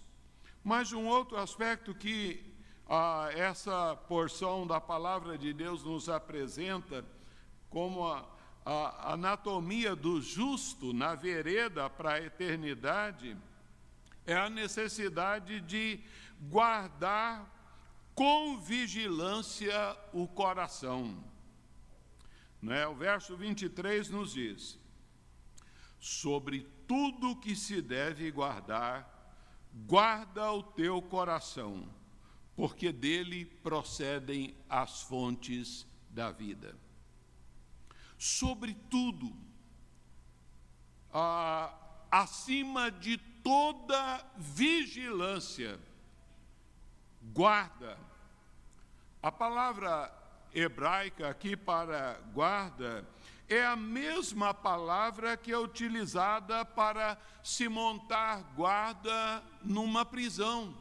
Mas 0.67 0.91
um 0.91 1.07
outro 1.07 1.37
aspecto 1.37 1.95
que 1.95 2.43
ah, 2.89 3.29
essa 3.33 3.95
porção 3.95 4.67
da 4.67 4.81
palavra 4.81 5.37
de 5.37 5.53
Deus 5.53 5.81
nos 5.81 6.09
apresenta 6.09 7.05
como 7.69 8.05
a, 8.05 8.27
a 8.65 9.13
anatomia 9.13 9.95
do 9.95 10.21
justo 10.21 10.91
na 10.91 11.15
vereda 11.15 11.89
para 11.89 12.15
a 12.15 12.21
eternidade 12.21 13.37
é 14.25 14.35
a 14.35 14.49
necessidade 14.49 15.61
de 15.61 16.01
guardar 16.49 17.49
com 18.13 18.59
vigilância 18.59 19.97
o 20.11 20.27
coração. 20.27 21.23
Né? 22.61 22.85
O 22.87 22.93
verso 22.93 23.37
23 23.37 24.09
nos 24.09 24.33
diz: 24.33 24.77
Sobre 25.97 26.67
tudo 26.85 27.37
que 27.37 27.55
se 27.55 27.81
deve 27.81 28.29
guardar, 28.31 29.16
guarda 29.73 30.51
o 30.51 30.63
teu 30.63 31.01
coração, 31.01 31.87
porque 32.55 32.91
dele 32.91 33.45
procedem 33.45 34.55
as 34.69 35.01
fontes 35.03 35.85
da 36.09 36.31
vida. 36.31 36.75
Sobre 38.17 38.73
tudo, 38.89 39.35
ah, 41.13 41.73
acima 42.11 42.89
de 42.89 43.17
toda 43.17 44.25
vigilância, 44.37 45.79
guarda. 47.33 47.97
A 49.21 49.31
palavra 49.31 50.11
hebraica 50.53 51.29
aqui 51.29 51.55
para 51.55 52.19
guarda 52.33 53.07
é 53.49 53.65
a 53.65 53.75
mesma 53.75 54.53
palavra 54.53 55.37
que 55.37 55.51
é 55.51 55.57
utilizada 55.57 56.65
para 56.65 57.17
se 57.43 57.67
montar 57.69 58.41
guarda 58.55 59.43
numa 59.63 60.05
prisão. 60.05 60.77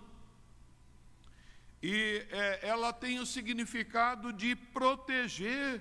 E 1.83 2.27
é, 2.31 2.69
ela 2.69 2.93
tem 2.93 3.21
o 3.21 3.27
significado 3.27 4.33
de 4.33 4.57
proteger, 4.57 5.81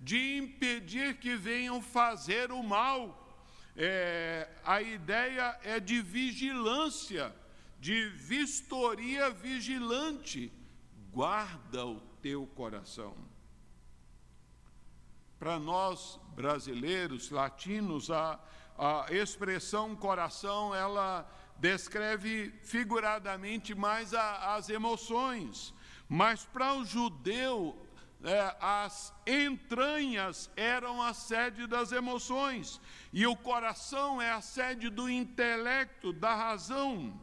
de 0.00 0.36
impedir 0.38 1.18
que 1.18 1.36
venham 1.36 1.80
fazer 1.80 2.50
o 2.50 2.62
mal. 2.62 3.20
É, 3.76 4.48
a 4.64 4.82
ideia 4.82 5.58
é 5.62 5.78
de 5.78 6.00
vigilância 6.00 7.34
de 7.84 8.08
vistoria 8.08 9.28
vigilante, 9.28 10.50
guarda 11.12 11.84
o 11.84 12.00
teu 12.22 12.46
coração. 12.46 13.14
Para 15.44 15.58
nós 15.58 16.18
brasileiros, 16.34 17.30
latinos, 17.30 18.10
a, 18.10 18.40
a 18.78 19.04
expressão 19.10 19.94
coração, 19.94 20.74
ela 20.74 21.30
descreve 21.58 22.50
figuradamente 22.62 23.74
mais 23.74 24.14
a, 24.14 24.54
as 24.54 24.70
emoções, 24.70 25.74
mas 26.08 26.46
para 26.46 26.72
o 26.72 26.82
judeu, 26.86 27.76
é, 28.24 28.56
as 28.58 29.12
entranhas 29.26 30.50
eram 30.56 31.02
a 31.02 31.12
sede 31.12 31.66
das 31.66 31.92
emoções, 31.92 32.80
e 33.12 33.26
o 33.26 33.36
coração 33.36 34.22
é 34.22 34.32
a 34.32 34.40
sede 34.40 34.88
do 34.88 35.10
intelecto, 35.10 36.10
da 36.10 36.34
razão. 36.34 37.20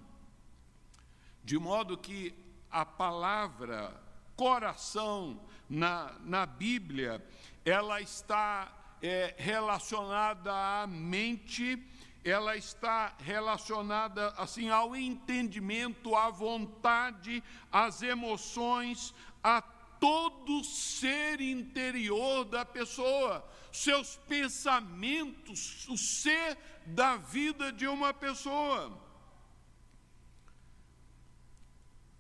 De 1.44 1.58
modo 1.58 1.98
que 1.98 2.36
a 2.70 2.86
palavra 2.86 4.00
coração 4.36 5.42
na, 5.72 6.14
na 6.26 6.46
Bíblia, 6.46 7.26
ela 7.66 8.02
está 8.02 8.72
é, 9.02 9.36
relacionada 9.38 10.52
à 10.52 10.88
mente, 10.88 11.82
ela 12.24 12.56
está 12.56 13.16
relacionada 13.20 14.30
assim 14.38 14.70
ao 14.70 14.96
entendimento, 14.96 16.16
à 16.16 16.30
vontade, 16.30 17.44
às 17.72 18.02
emoções, 18.02 19.14
a 19.44 19.62
todo 19.62 20.64
ser 20.64 21.42
interior 21.42 22.46
da 22.46 22.66
pessoa, 22.66 23.48
seus 23.72 24.18
pensamentos, 24.28 25.88
o 25.88 25.98
ser 25.98 26.58
da 26.86 27.18
vida 27.18 27.72
de 27.72 27.88
uma 27.88 28.14
pessoa. 28.14 29.02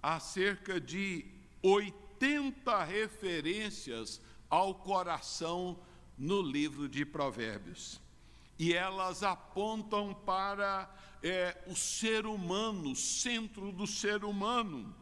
há 0.01 0.19
cerca 0.19 0.79
de 0.81 1.25
80 1.61 2.83
referências 2.83 4.19
ao 4.51 4.75
coração 4.75 5.79
no 6.17 6.41
livro 6.41 6.87
de 6.87 7.05
Provérbios. 7.05 7.99
E 8.59 8.73
elas 8.73 9.23
apontam 9.23 10.13
para 10.13 10.93
é, 11.23 11.57
o 11.65 11.75
ser 11.75 12.27
humano, 12.27 12.91
o 12.91 12.95
centro 12.95 13.71
do 13.71 13.87
ser 13.87 14.23
humano 14.23 14.93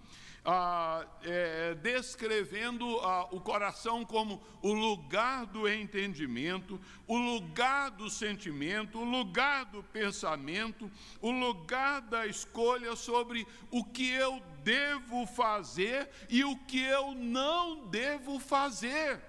ah, 0.45 1.05
é, 1.23 1.75
descrevendo 1.75 2.99
ah, 3.01 3.27
o 3.31 3.39
coração 3.41 4.05
como 4.05 4.41
o 4.61 4.73
lugar 4.73 5.45
do 5.45 5.67
entendimento, 5.67 6.79
o 7.07 7.17
lugar 7.17 7.91
do 7.91 8.09
sentimento, 8.09 8.99
o 8.99 9.03
lugar 9.03 9.65
do 9.65 9.83
pensamento, 9.83 10.89
o 11.21 11.31
lugar 11.31 12.01
da 12.01 12.25
escolha 12.25 12.95
sobre 12.95 13.45
o 13.69 13.83
que 13.83 14.09
eu 14.09 14.41
devo 14.63 15.25
fazer 15.27 16.09
e 16.29 16.43
o 16.43 16.55
que 16.57 16.81
eu 16.81 17.13
não 17.13 17.87
devo 17.87 18.39
fazer. 18.39 19.28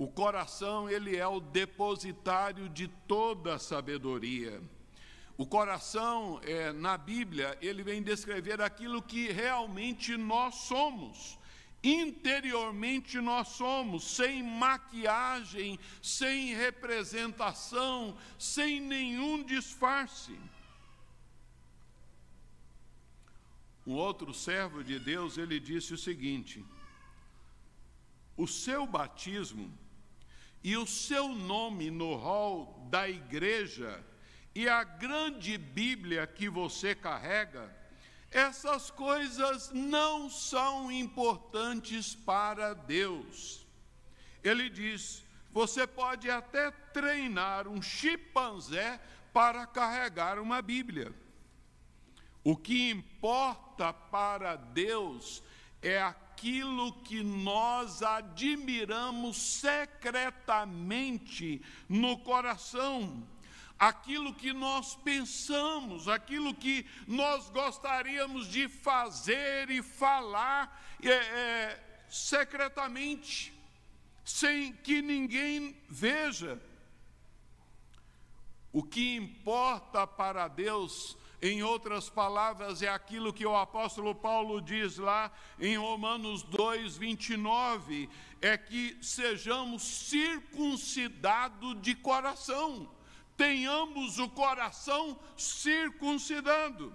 O 0.00 0.08
coração, 0.08 0.88
ele 0.88 1.14
é 1.14 1.26
o 1.26 1.40
depositário 1.40 2.70
de 2.70 2.88
toda 2.88 3.56
a 3.56 3.58
sabedoria. 3.58 4.62
O 5.36 5.44
coração, 5.44 6.40
é, 6.42 6.72
na 6.72 6.96
Bíblia, 6.96 7.58
ele 7.60 7.82
vem 7.82 8.02
descrever 8.02 8.62
aquilo 8.62 9.02
que 9.02 9.30
realmente 9.30 10.16
nós 10.16 10.54
somos. 10.54 11.38
Interiormente 11.84 13.20
nós 13.20 13.48
somos, 13.48 14.16
sem 14.16 14.42
maquiagem, 14.42 15.78
sem 16.00 16.54
representação, 16.54 18.16
sem 18.38 18.80
nenhum 18.80 19.44
disfarce. 19.44 20.34
Um 23.86 23.92
outro 23.92 24.32
servo 24.32 24.82
de 24.82 24.98
Deus, 24.98 25.36
ele 25.36 25.60
disse 25.60 25.92
o 25.92 25.98
seguinte: 25.98 26.64
O 28.34 28.46
seu 28.46 28.86
batismo 28.86 29.70
e 30.62 30.76
o 30.76 30.86
seu 30.86 31.28
nome 31.28 31.90
no 31.90 32.14
hall 32.16 32.86
da 32.90 33.08
igreja 33.08 34.04
e 34.54 34.68
a 34.68 34.82
grande 34.84 35.56
Bíblia 35.56 36.26
que 36.26 36.48
você 36.48 36.94
carrega, 36.94 37.74
essas 38.30 38.90
coisas 38.90 39.70
não 39.72 40.28
são 40.28 40.90
importantes 40.90 42.14
para 42.14 42.74
Deus. 42.74 43.66
Ele 44.42 44.68
diz: 44.68 45.24
você 45.52 45.86
pode 45.86 46.30
até 46.30 46.70
treinar 46.70 47.66
um 47.66 47.80
chimpanzé 47.80 49.00
para 49.32 49.66
carregar 49.66 50.38
uma 50.38 50.60
Bíblia. 50.60 51.12
O 52.42 52.56
que 52.56 52.90
importa 52.90 53.92
para 53.92 54.56
Deus 54.56 55.42
é 55.82 56.00
aquilo 56.40 56.94
que 57.02 57.22
nós 57.22 58.02
admiramos 58.02 59.36
secretamente 59.36 61.60
no 61.86 62.16
coração, 62.16 63.22
aquilo 63.78 64.32
que 64.32 64.50
nós 64.50 64.94
pensamos, 64.94 66.08
aquilo 66.08 66.54
que 66.54 66.86
nós 67.06 67.50
gostaríamos 67.50 68.46
de 68.46 68.70
fazer 68.70 69.68
e 69.68 69.82
falar 69.82 70.82
é, 71.02 71.10
é, 71.10 71.78
secretamente 72.08 73.52
sem 74.24 74.72
que 74.72 75.02
ninguém 75.02 75.76
veja. 75.90 76.58
O 78.72 78.82
que 78.82 79.14
importa 79.14 80.06
para 80.06 80.48
Deus, 80.48 81.18
em 81.42 81.62
outras 81.62 82.10
palavras, 82.10 82.82
é 82.82 82.88
aquilo 82.88 83.32
que 83.32 83.46
o 83.46 83.56
apóstolo 83.56 84.14
Paulo 84.14 84.60
diz 84.60 84.98
lá 84.98 85.32
em 85.58 85.76
Romanos 85.76 86.42
2, 86.42 86.96
29, 86.96 88.08
é 88.42 88.58
que 88.58 88.98
sejamos 89.00 89.82
circuncidados 89.82 91.80
de 91.80 91.94
coração, 91.94 92.90
tenhamos 93.36 94.18
o 94.18 94.28
coração 94.28 95.18
circuncidado. 95.36 96.92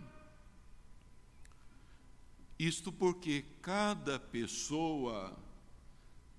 Isto 2.58 2.92
porque 2.92 3.44
cada 3.62 4.20
pessoa 4.20 5.36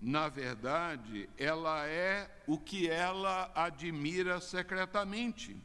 na 0.01 0.29
verdade, 0.29 1.29
ela 1.38 1.87
é 1.87 2.31
o 2.47 2.59
que 2.59 2.88
ela 2.88 3.51
admira 3.55 4.40
secretamente. 4.40 5.57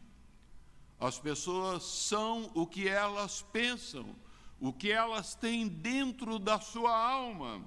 As 1.01 1.17
pessoas 1.17 1.81
são 1.81 2.51
o 2.53 2.67
que 2.67 2.87
elas 2.87 3.41
pensam, 3.41 4.15
o 4.59 4.71
que 4.71 4.91
elas 4.91 5.33
têm 5.33 5.67
dentro 5.67 6.37
da 6.37 6.59
sua 6.59 6.95
alma. 6.95 7.65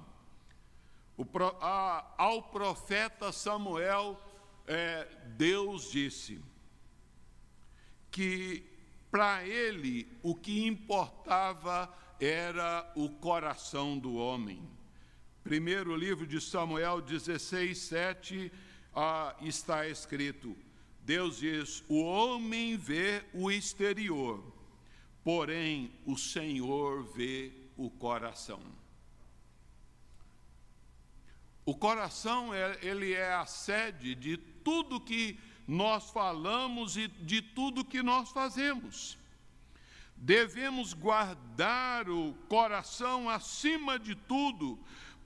O, 1.17 1.25
a, 1.59 2.13
ao 2.17 2.43
profeta 2.43 3.33
Samuel, 3.33 4.17
é, 4.65 5.03
Deus 5.35 5.91
disse 5.91 6.41
que 8.09 8.63
para 9.11 9.45
ele 9.45 10.07
o 10.23 10.33
que 10.33 10.65
importava 10.65 11.93
era 12.21 12.89
o 12.95 13.09
coração 13.09 13.99
do 13.99 14.15
homem. 14.15 14.65
Primeiro 15.43 15.93
livro 15.93 16.25
de 16.25 16.39
Samuel 16.39 17.01
16, 17.01 17.77
7, 17.77 18.51
ah, 18.95 19.35
está 19.41 19.85
escrito: 19.85 20.55
Deus 21.05 21.37
diz: 21.37 21.83
o 21.87 22.01
homem 22.01 22.75
vê 22.75 23.23
o 23.31 23.51
exterior, 23.51 24.43
porém 25.23 25.91
o 26.03 26.17
Senhor 26.17 27.03
vê 27.03 27.51
o 27.77 27.91
coração. 27.91 28.59
O 31.63 31.75
coração, 31.75 32.51
é, 32.53 32.79
ele 32.81 33.13
é 33.13 33.33
a 33.33 33.45
sede 33.45 34.15
de 34.15 34.37
tudo 34.37 34.99
que 34.99 35.39
nós 35.67 36.09
falamos 36.09 36.97
e 36.97 37.07
de 37.07 37.39
tudo 37.39 37.85
que 37.85 38.01
nós 38.01 38.31
fazemos. 38.31 39.15
Devemos 40.15 40.93
guardar 40.93 42.09
o 42.09 42.33
coração 42.47 43.29
acima 43.29 43.99
de 43.99 44.15
tudo, 44.15 44.79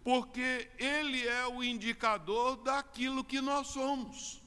porque 0.03 0.69
ele 0.77 1.25
é 1.25 1.47
o 1.47 1.63
indicador 1.63 2.57
daquilo 2.57 3.23
que 3.23 3.39
nós 3.39 3.67
somos. 3.67 4.38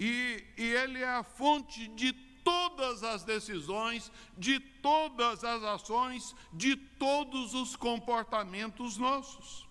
E, 0.00 0.42
e 0.56 0.62
ele 0.62 1.00
é 1.00 1.08
a 1.08 1.22
fonte 1.22 1.86
de 1.88 2.14
todas 2.42 3.04
as 3.04 3.22
decisões, 3.22 4.10
de 4.36 4.58
todas 4.58 5.44
as 5.44 5.62
ações, 5.62 6.34
de 6.54 6.74
todos 6.74 7.52
os 7.52 7.76
comportamentos 7.76 8.96
nossos. 8.96 9.68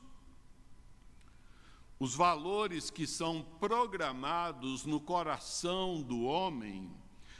Os 1.99 2.15
valores 2.15 2.91
que 2.91 3.07
são 3.07 3.41
programados 3.59 4.85
no 4.85 5.01
coração 5.01 6.01
do 6.01 6.21
homem 6.21 6.95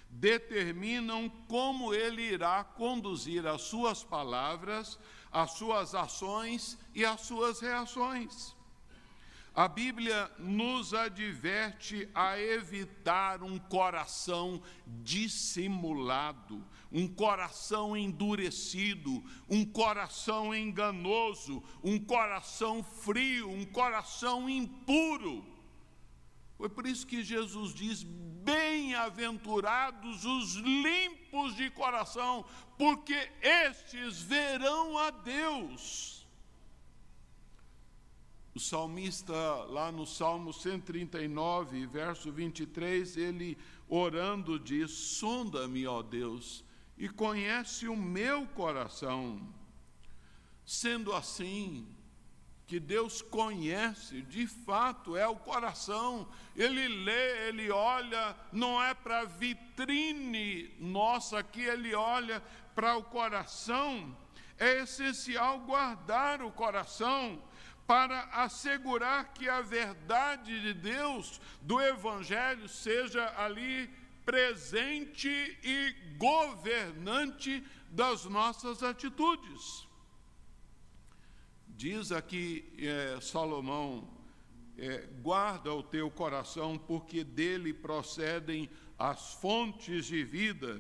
determinam 0.10 1.30
como 1.48 1.94
ele 1.94 2.24
irá 2.24 2.64
conduzir 2.64 3.46
as 3.46 3.62
suas 3.62 4.04
palavras, 4.04 4.98
as 5.32 5.52
suas 5.52 5.94
ações 5.94 6.78
e 6.96 7.06
as 7.06 7.22
suas 7.22 7.60
reações. 7.60 8.58
A 9.60 9.68
Bíblia 9.68 10.32
nos 10.40 10.94
adverte 10.94 12.08
a 12.16 12.40
evitar 12.40 13.44
um 13.44 13.60
coração 13.60 14.62
dissimulado, 14.88 16.66
um 16.90 17.06
coração 17.06 17.98
endurecido, 17.98 19.22
um 19.50 19.66
coração 19.66 20.56
enganoso, 20.56 21.62
um 21.84 22.00
coração 22.00 22.82
frio, 22.82 23.52
um 23.52 23.66
coração 23.66 24.50
impuro. 24.50 25.46
Foi 26.58 26.70
por 26.70 26.88
isso 26.88 27.06
que 27.06 27.22
Jesus 27.22 27.74
diz: 27.74 28.02
Bem-aventurados 28.02 30.24
os 30.24 30.54
limpos 30.54 31.54
de 31.58 31.70
coração, 31.70 32.46
porque 32.78 33.30
estes 33.42 34.22
verão 34.22 34.98
a 34.98 35.10
Deus. 35.10 36.19
O 38.54 38.60
salmista, 38.60 39.34
lá 39.70 39.92
no 39.92 40.06
Salmo 40.08 40.52
139, 40.52 41.86
verso 41.86 42.32
23, 42.32 43.16
ele 43.16 43.58
orando 43.88 44.60
diz: 44.60 44.92
Sonda-me, 44.92 45.86
ó 45.86 46.02
Deus, 46.02 46.64
e 46.98 47.08
conhece 47.08 47.88
o 47.88 47.96
meu 47.96 48.48
coração. 48.48 49.40
Sendo 50.66 51.14
assim, 51.14 51.88
que 52.70 52.80
Deus 52.80 53.22
conhece, 53.22 54.22
de 54.22 54.46
fato, 54.46 55.18
é 55.18 55.28
o 55.28 55.36
coração. 55.36 56.28
Ele 56.56 56.88
lê, 56.88 57.48
ele 57.48 57.72
olha, 57.72 58.36
não 58.52 58.82
é 58.82 58.94
para 58.94 59.26
vitrine 59.26 60.76
nossa 60.80 61.40
aqui, 61.40 61.62
ele 61.62 61.96
olha 61.96 62.44
para 62.76 62.96
o 62.96 63.04
coração. 63.04 64.16
É 64.56 64.84
essencial 64.84 65.60
guardar 65.62 66.44
o 66.44 66.52
coração 66.52 67.42
para 67.90 68.26
assegurar 68.34 69.34
que 69.34 69.50
a 69.50 69.62
verdade 69.62 70.62
de 70.62 70.76
Deus, 70.76 71.42
do 71.60 71.82
Evangelho, 71.82 72.70
seja 72.70 73.34
ali 73.36 73.90
presente 74.24 75.28
e 75.64 75.96
governante 76.16 77.66
das 77.90 78.26
nossas 78.26 78.84
atitudes. 78.84 79.88
Diz 81.68 82.12
aqui 82.12 82.72
é, 82.78 83.20
Salomão: 83.22 84.08
é, 84.78 85.08
guarda 85.24 85.74
o 85.74 85.82
teu 85.82 86.12
coração, 86.12 86.78
porque 86.78 87.24
dele 87.24 87.74
procedem 87.74 88.70
as 89.00 89.34
fontes 89.34 90.06
de 90.06 90.24
vida. 90.24 90.80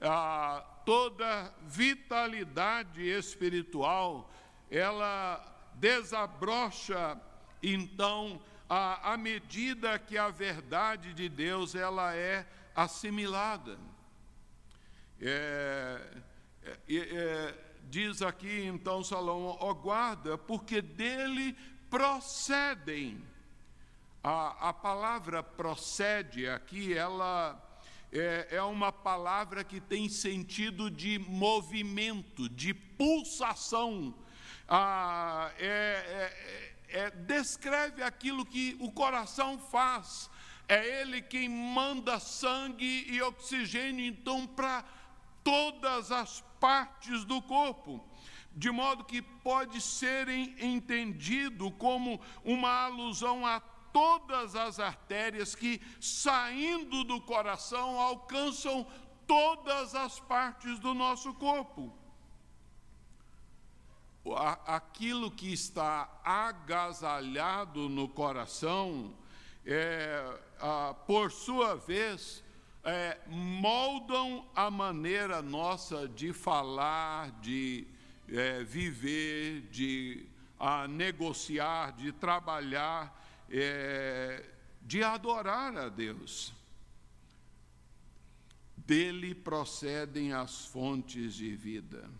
Ah, 0.00 0.64
toda 0.86 1.54
vitalidade 1.66 3.02
espiritual, 3.02 4.32
ela 4.70 5.49
desabrocha, 5.80 7.18
então, 7.62 8.40
à, 8.68 9.16
medida 9.16 9.98
que 9.98 10.18
a 10.18 10.28
verdade 10.28 11.14
de 11.14 11.28
Deus 11.28 11.74
ela 11.74 12.14
é 12.14 12.46
assimilada. 12.76 13.78
É, 15.20 16.00
é, 16.64 16.74
é 16.88 17.70
diz 17.88 18.22
aqui 18.22 18.64
então 18.66 19.02
Salomão: 19.02 19.56
ó, 19.60 19.74
guarda, 19.74 20.38
porque 20.38 20.80
dele 20.80 21.56
procedem. 21.88 23.24
A, 24.22 24.68
a 24.68 24.72
palavra 24.72 25.42
procede 25.42 26.46
aqui, 26.46 26.92
ela 26.92 27.58
é, 28.12 28.48
é 28.50 28.62
uma 28.62 28.92
palavra 28.92 29.64
que 29.64 29.80
tem 29.80 30.08
sentido 30.10 30.90
de 30.90 31.18
movimento, 31.18 32.48
de 32.48 32.74
pulsação. 32.74 34.14
Ah, 34.72 35.50
é, 35.58 36.72
é, 36.88 37.00
é, 37.00 37.10
descreve 37.10 38.04
aquilo 38.04 38.46
que 38.46 38.76
o 38.78 38.92
coração 38.92 39.58
faz. 39.58 40.30
É 40.68 41.00
ele 41.00 41.20
quem 41.20 41.48
manda 41.48 42.20
sangue 42.20 43.04
e 43.10 43.20
oxigênio, 43.20 44.06
então, 44.06 44.46
para 44.46 44.84
todas 45.42 46.12
as 46.12 46.40
partes 46.60 47.24
do 47.24 47.42
corpo, 47.42 48.08
de 48.54 48.70
modo 48.70 49.02
que 49.02 49.20
pode 49.20 49.80
ser 49.80 50.28
entendido 50.28 51.72
como 51.72 52.20
uma 52.44 52.84
alusão 52.84 53.44
a 53.44 53.58
todas 53.92 54.54
as 54.54 54.78
artérias 54.78 55.56
que, 55.56 55.80
saindo 56.00 57.02
do 57.02 57.20
coração, 57.20 57.98
alcançam 57.98 58.86
todas 59.26 59.96
as 59.96 60.20
partes 60.20 60.78
do 60.78 60.94
nosso 60.94 61.34
corpo. 61.34 61.99
Aquilo 64.66 65.30
que 65.30 65.52
está 65.52 66.20
agasalhado 66.22 67.88
no 67.88 68.08
coração, 68.08 69.14
é, 69.64 70.38
por 71.06 71.32
sua 71.32 71.74
vez, 71.74 72.44
é, 72.84 73.18
moldam 73.26 74.46
a 74.54 74.70
maneira 74.70 75.42
nossa 75.42 76.08
de 76.08 76.32
falar, 76.32 77.30
de 77.40 77.86
é, 78.28 78.62
viver, 78.62 79.62
de 79.70 80.26
a 80.58 80.86
negociar, 80.86 81.92
de 81.92 82.12
trabalhar, 82.12 83.18
é, 83.50 84.44
de 84.82 85.02
adorar 85.02 85.76
a 85.76 85.88
Deus. 85.88 86.52
Dele 88.76 89.34
procedem 89.34 90.32
as 90.32 90.66
fontes 90.66 91.34
de 91.34 91.54
vida. 91.56 92.10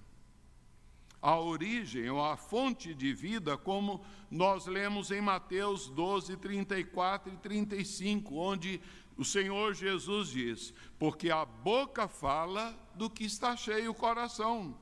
A 1.22 1.38
origem 1.38 2.08
ou 2.08 2.24
a 2.24 2.36
fonte 2.36 2.94
de 2.94 3.12
vida, 3.12 3.56
como 3.56 4.02
nós 4.30 4.66
lemos 4.66 5.10
em 5.10 5.20
Mateus 5.20 5.88
12, 5.88 6.36
34 6.36 7.32
e 7.32 7.36
35, 7.36 8.34
onde 8.36 8.80
o 9.16 9.24
Senhor 9.24 9.74
Jesus 9.74 10.30
diz: 10.30 10.72
Porque 10.98 11.30
a 11.30 11.44
boca 11.44 12.08
fala 12.08 12.74
do 12.94 13.10
que 13.10 13.24
está 13.24 13.54
cheio 13.56 13.90
o 13.90 13.94
coração. 13.94 14.74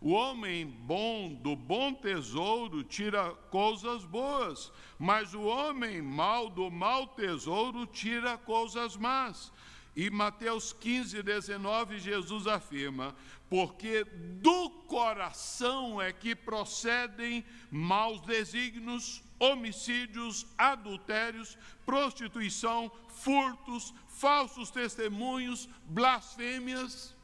O 0.00 0.10
homem 0.10 0.66
bom 0.66 1.32
do 1.34 1.56
bom 1.56 1.94
tesouro 1.94 2.84
tira 2.84 3.30
coisas 3.50 4.04
boas, 4.04 4.70
mas 4.98 5.32
o 5.32 5.42
homem 5.42 6.02
mau 6.02 6.50
do 6.50 6.70
mau 6.70 7.06
tesouro 7.06 7.86
tira 7.86 8.36
coisas 8.36 8.96
más. 8.96 9.50
E 9.96 10.10
Mateus 10.10 10.72
15, 10.72 11.22
19, 11.22 11.98
Jesus 11.98 12.46
afirma: 12.46 13.16
Porque 13.54 14.02
do 14.02 14.68
coração 14.68 16.02
é 16.02 16.12
que 16.12 16.34
procedem 16.34 17.44
maus 17.70 18.20
desígnios, 18.22 19.22
homicídios, 19.38 20.44
adultérios, 20.58 21.56
prostituição, 21.86 22.90
furtos, 23.06 23.94
falsos 24.08 24.72
testemunhos, 24.72 25.68
blasfêmias. 25.84 27.14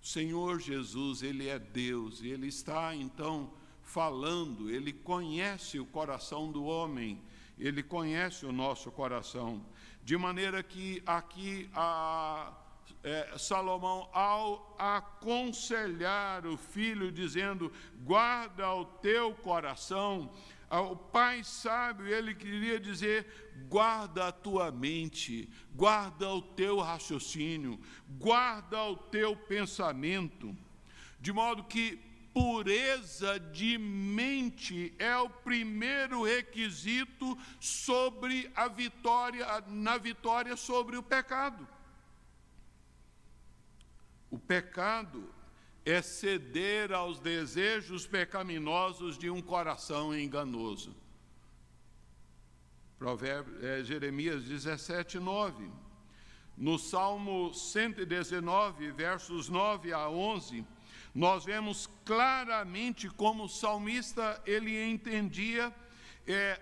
Senhor 0.00 0.60
Jesus, 0.60 1.24
Ele 1.24 1.48
é 1.48 1.58
Deus, 1.58 2.22
e 2.22 2.28
Ele 2.28 2.46
está 2.46 2.94
então 2.94 3.52
falando, 3.82 4.70
Ele 4.70 4.92
conhece 4.92 5.80
o 5.80 5.84
coração 5.84 6.52
do 6.52 6.62
homem, 6.64 7.20
Ele 7.58 7.82
conhece 7.82 8.46
o 8.46 8.52
nosso 8.52 8.92
coração, 8.92 9.66
de 10.04 10.16
maneira 10.16 10.62
que 10.62 11.02
aqui 11.04 11.68
a, 11.74 12.52
é, 13.02 13.38
Salomão, 13.38 14.08
ao 14.12 14.74
aconselhar 14.78 16.46
o 16.46 16.56
filho, 16.56 17.12
dizendo: 17.12 17.72
guarda 18.02 18.72
o 18.72 18.84
teu 18.84 19.34
coração, 19.34 20.32
o 20.70 20.96
pai 20.96 21.42
sábio, 21.44 22.06
ele 22.06 22.34
queria 22.34 22.78
dizer: 22.78 23.26
guarda 23.68 24.28
a 24.28 24.32
tua 24.32 24.70
mente, 24.70 25.48
guarda 25.74 26.28
o 26.28 26.42
teu 26.42 26.80
raciocínio, 26.80 27.80
guarda 28.18 28.82
o 28.84 28.96
teu 28.96 29.36
pensamento, 29.36 30.54
de 31.20 31.32
modo 31.32 31.64
que 31.64 31.98
pureza 32.34 33.40
de 33.40 33.78
mente 33.78 34.94
é 34.98 35.16
o 35.16 35.28
primeiro 35.28 36.22
requisito 36.22 37.36
sobre 37.58 38.50
a 38.54 38.68
vitória, 38.68 39.46
na 39.66 39.96
vitória 39.96 40.56
sobre 40.56 40.96
o 40.96 41.02
pecado. 41.02 41.66
O 44.30 44.38
pecado 44.38 45.32
é 45.84 46.02
ceder 46.02 46.92
aos 46.92 47.18
desejos 47.18 48.06
pecaminosos 48.06 49.16
de 49.16 49.30
um 49.30 49.40
coração 49.40 50.14
enganoso. 50.16 50.94
Provérbio, 52.98 53.64
é, 53.64 53.82
Jeremias 53.82 54.44
17, 54.44 55.18
9. 55.18 55.70
No 56.56 56.78
Salmo 56.78 57.54
119, 57.54 58.90
versos 58.90 59.48
9 59.48 59.92
a 59.92 60.10
11, 60.10 60.66
nós 61.14 61.44
vemos 61.44 61.88
claramente 62.04 63.08
como 63.08 63.44
o 63.44 63.48
salmista 63.48 64.42
ele 64.44 64.82
entendia 64.84 65.72
é, 66.26 66.60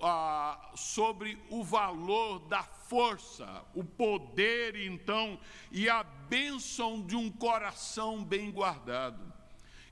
a, 0.00 0.72
sobre 0.76 1.38
o 1.50 1.62
valor 1.62 2.40
da 2.40 2.62
força, 2.62 3.64
o 3.74 3.82
poder, 3.84 4.76
então, 4.76 5.38
e 5.70 5.88
a 5.88 6.02
bênção 6.02 7.00
de 7.02 7.16
um 7.16 7.30
coração 7.30 8.24
bem 8.24 8.50
guardado. 8.50 9.32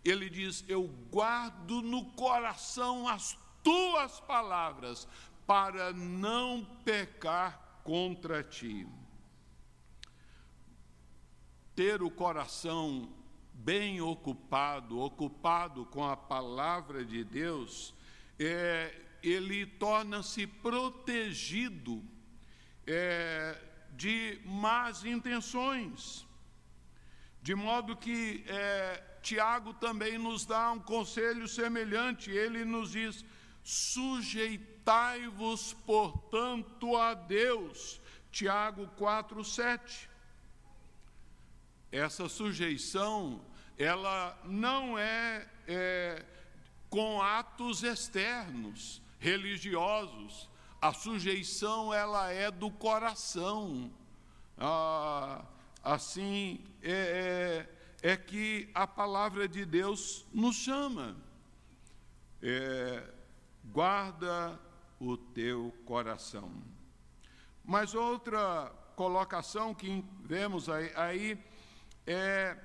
Ele 0.05 0.29
diz: 0.29 0.65
Eu 0.69 0.88
guardo 1.11 1.81
no 1.81 2.05
coração 2.12 3.09
as 3.09 3.37
tuas 3.62 4.21
palavras, 4.21 5.07
para 5.47 5.93
não 5.93 6.65
pecar 6.85 7.81
contra 7.85 8.43
ti. 8.43 8.87
Ter 11.75 12.03
o 12.03 12.11
coração 12.11 13.09
bem 13.53 14.01
ocupado, 14.01 14.99
ocupado 14.99 15.87
com 15.87 16.05
a 16.05 16.17
palavra 16.17 17.05
de 17.05 17.23
Deus, 17.25 17.95
é, 18.38 18.95
ele 19.23 19.67
torna-se 19.67 20.47
protegido 20.47 22.03
é, 22.87 23.59
de 23.93 24.41
más 24.45 25.05
intenções. 25.05 26.27
De 27.41 27.55
modo 27.55 27.97
que 27.97 28.45
é, 28.47 29.03
Tiago 29.23 29.73
também 29.75 30.19
nos 30.19 30.45
dá 30.45 30.73
um 30.73 30.81
conselho 30.81 31.47
semelhante. 31.49 32.31
Ele 32.31 32.65
nos 32.65 32.93
diz: 32.93 33.25
sujeitai-vos, 33.63 35.73
portanto, 35.87 36.97
a 36.97 37.15
Deus. 37.15 38.01
Tiago 38.31 38.87
4, 38.97 39.45
7. 39.45 40.11
Essa 41.91 42.29
sujeição, 42.29 43.45
ela 43.77 44.39
não 44.45 44.97
é, 44.99 45.49
é 45.69 46.25
com 46.89 47.21
atos 47.21 47.83
externos, 47.83 49.02
religiosos, 49.23 50.51
a 50.81 50.93
sujeição 50.93 51.95
ela 51.95 52.33
é 52.33 52.51
do 52.51 52.69
coração. 52.73 53.89
Ah, 54.59 55.45
assim 55.83 56.61
é, 56.83 57.69
é, 58.03 58.11
é, 58.11 58.17
que 58.17 58.69
a 58.75 58.85
palavra 58.85 59.47
de 59.47 59.65
Deus 59.65 60.27
nos 60.35 60.57
chama. 60.57 61.17
É, 62.43 63.09
guarda 63.67 64.59
o 64.99 65.17
teu 65.17 65.73
coração. 65.85 66.53
Mas 67.65 67.95
outra 67.95 68.73
colocação 68.97 69.73
que 69.73 70.05
vemos 70.25 70.69
aí, 70.69 70.93
aí 70.97 71.45
é 72.05 72.59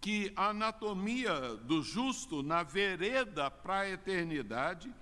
que 0.00 0.32
a 0.34 0.48
anatomia 0.48 1.54
do 1.54 1.80
justo 1.80 2.42
na 2.42 2.64
vereda 2.64 3.48
para 3.52 3.80
a 3.80 3.88
eternidade 3.88 4.92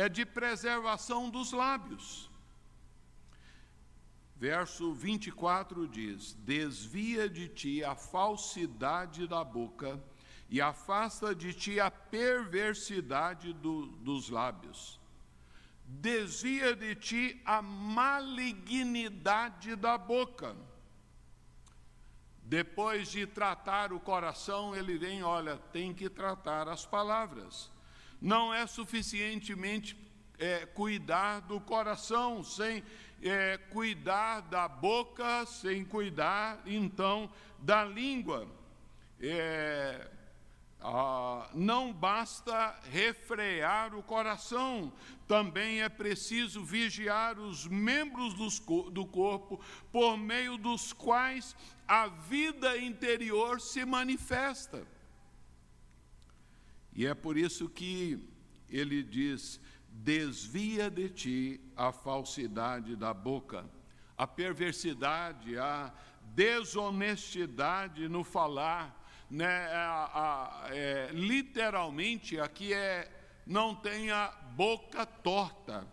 é 0.00 0.08
de 0.08 0.24
preservação 0.24 1.28
dos 1.28 1.52
lábios. 1.52 2.30
Verso 4.34 4.94
24 4.94 5.86
diz: 5.86 6.32
Desvia 6.32 7.28
de 7.28 7.48
ti 7.48 7.84
a 7.84 7.94
falsidade 7.94 9.28
da 9.28 9.44
boca 9.44 10.02
e 10.48 10.58
afasta 10.58 11.34
de 11.34 11.52
ti 11.52 11.78
a 11.78 11.90
perversidade 11.90 13.52
do, 13.52 13.88
dos 13.98 14.30
lábios. 14.30 14.98
Desvia 15.84 16.74
de 16.74 16.94
ti 16.94 17.38
a 17.44 17.60
malignidade 17.60 19.76
da 19.76 19.98
boca. 19.98 20.56
Depois 22.42 23.10
de 23.10 23.26
tratar 23.26 23.92
o 23.92 24.00
coração, 24.00 24.74
ele 24.74 24.96
vem, 24.96 25.22
olha, 25.22 25.58
tem 25.72 25.92
que 25.92 26.08
tratar 26.08 26.68
as 26.68 26.86
palavras 26.86 27.70
não 28.20 28.52
é 28.52 28.66
suficientemente 28.66 29.96
é, 30.38 30.66
cuidar 30.66 31.40
do 31.40 31.60
coração, 31.60 32.42
sem 32.42 32.82
é, 33.22 33.58
cuidar 33.70 34.40
da 34.40 34.66
boca, 34.66 35.44
sem 35.46 35.84
cuidar 35.84 36.60
então 36.66 37.30
da 37.58 37.84
língua. 37.84 38.48
É, 39.20 40.08
ah, 40.82 41.50
não 41.52 41.92
basta 41.92 42.74
refrear 42.90 43.94
o 43.94 44.02
coração, 44.02 44.90
também 45.28 45.82
é 45.82 45.88
preciso 45.90 46.64
vigiar 46.64 47.38
os 47.38 47.66
membros 47.66 48.32
dos, 48.32 48.58
do 48.90 49.04
corpo, 49.04 49.60
por 49.92 50.16
meio 50.16 50.56
dos 50.56 50.94
quais 50.94 51.54
a 51.86 52.06
vida 52.06 52.78
interior 52.78 53.60
se 53.60 53.84
manifesta. 53.84 54.86
E 57.00 57.06
é 57.06 57.14
por 57.14 57.38
isso 57.38 57.66
que 57.66 58.28
ele 58.68 59.02
diz: 59.02 59.58
desvia 59.88 60.90
de 60.90 61.08
ti 61.08 61.60
a 61.74 61.92
falsidade 61.92 62.94
da 62.94 63.14
boca, 63.14 63.64
a 64.18 64.26
perversidade, 64.26 65.56
a 65.56 65.94
desonestidade 66.34 68.06
no 68.06 68.22
falar, 68.22 69.02
né? 69.30 69.72
A, 69.72 70.66
a, 70.66 70.76
é, 70.76 71.08
literalmente 71.14 72.38
aqui 72.38 72.74
é 72.74 73.10
não 73.46 73.74
tenha 73.74 74.30
boca 74.54 75.06
torta, 75.06 75.88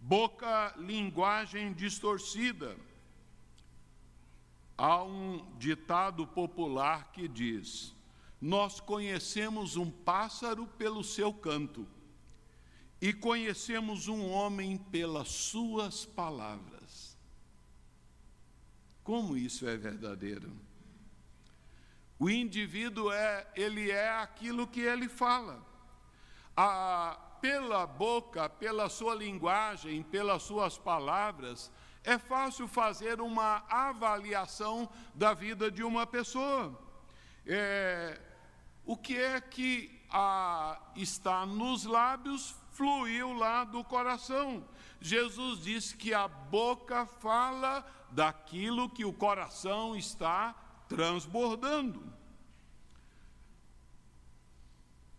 boca 0.00 0.72
linguagem 0.78 1.72
distorcida. 1.72 2.76
Há 4.78 5.02
um 5.02 5.44
ditado 5.58 6.24
popular 6.24 7.10
que 7.10 7.26
diz: 7.26 7.95
Nós 8.46 8.78
conhecemos 8.78 9.74
um 9.74 9.90
pássaro 9.90 10.68
pelo 10.78 11.02
seu 11.02 11.34
canto 11.34 11.84
e 13.00 13.12
conhecemos 13.12 14.06
um 14.06 14.30
homem 14.30 14.78
pelas 14.78 15.26
suas 15.26 16.04
palavras. 16.04 17.18
Como 19.02 19.36
isso 19.36 19.66
é 19.68 19.76
verdadeiro? 19.76 20.52
O 22.20 22.30
indivíduo 22.30 23.10
é, 23.10 23.48
ele 23.56 23.90
é 23.90 24.10
aquilo 24.10 24.68
que 24.68 24.80
ele 24.80 25.08
fala. 25.08 25.66
A, 26.56 27.18
pela 27.40 27.84
boca, 27.84 28.48
pela 28.48 28.88
sua 28.88 29.16
linguagem, 29.16 30.04
pelas 30.04 30.44
suas 30.44 30.78
palavras, 30.78 31.68
é 32.04 32.16
fácil 32.16 32.68
fazer 32.68 33.20
uma 33.20 33.64
avaliação 33.68 34.88
da 35.16 35.34
vida 35.34 35.68
de 35.68 35.82
uma 35.82 36.06
pessoa. 36.06 36.80
É, 37.44 38.20
o 38.86 38.96
que 38.96 39.18
é 39.18 39.40
que 39.40 40.00
a, 40.08 40.80
está 40.94 41.44
nos 41.44 41.84
lábios 41.84 42.54
fluiu 42.70 43.32
lá 43.32 43.64
do 43.64 43.82
coração. 43.82 44.64
Jesus 45.00 45.62
disse 45.62 45.96
que 45.96 46.14
a 46.14 46.28
boca 46.28 47.04
fala 47.04 47.84
daquilo 48.10 48.88
que 48.88 49.04
o 49.04 49.12
coração 49.12 49.96
está 49.96 50.54
transbordando. 50.88 52.14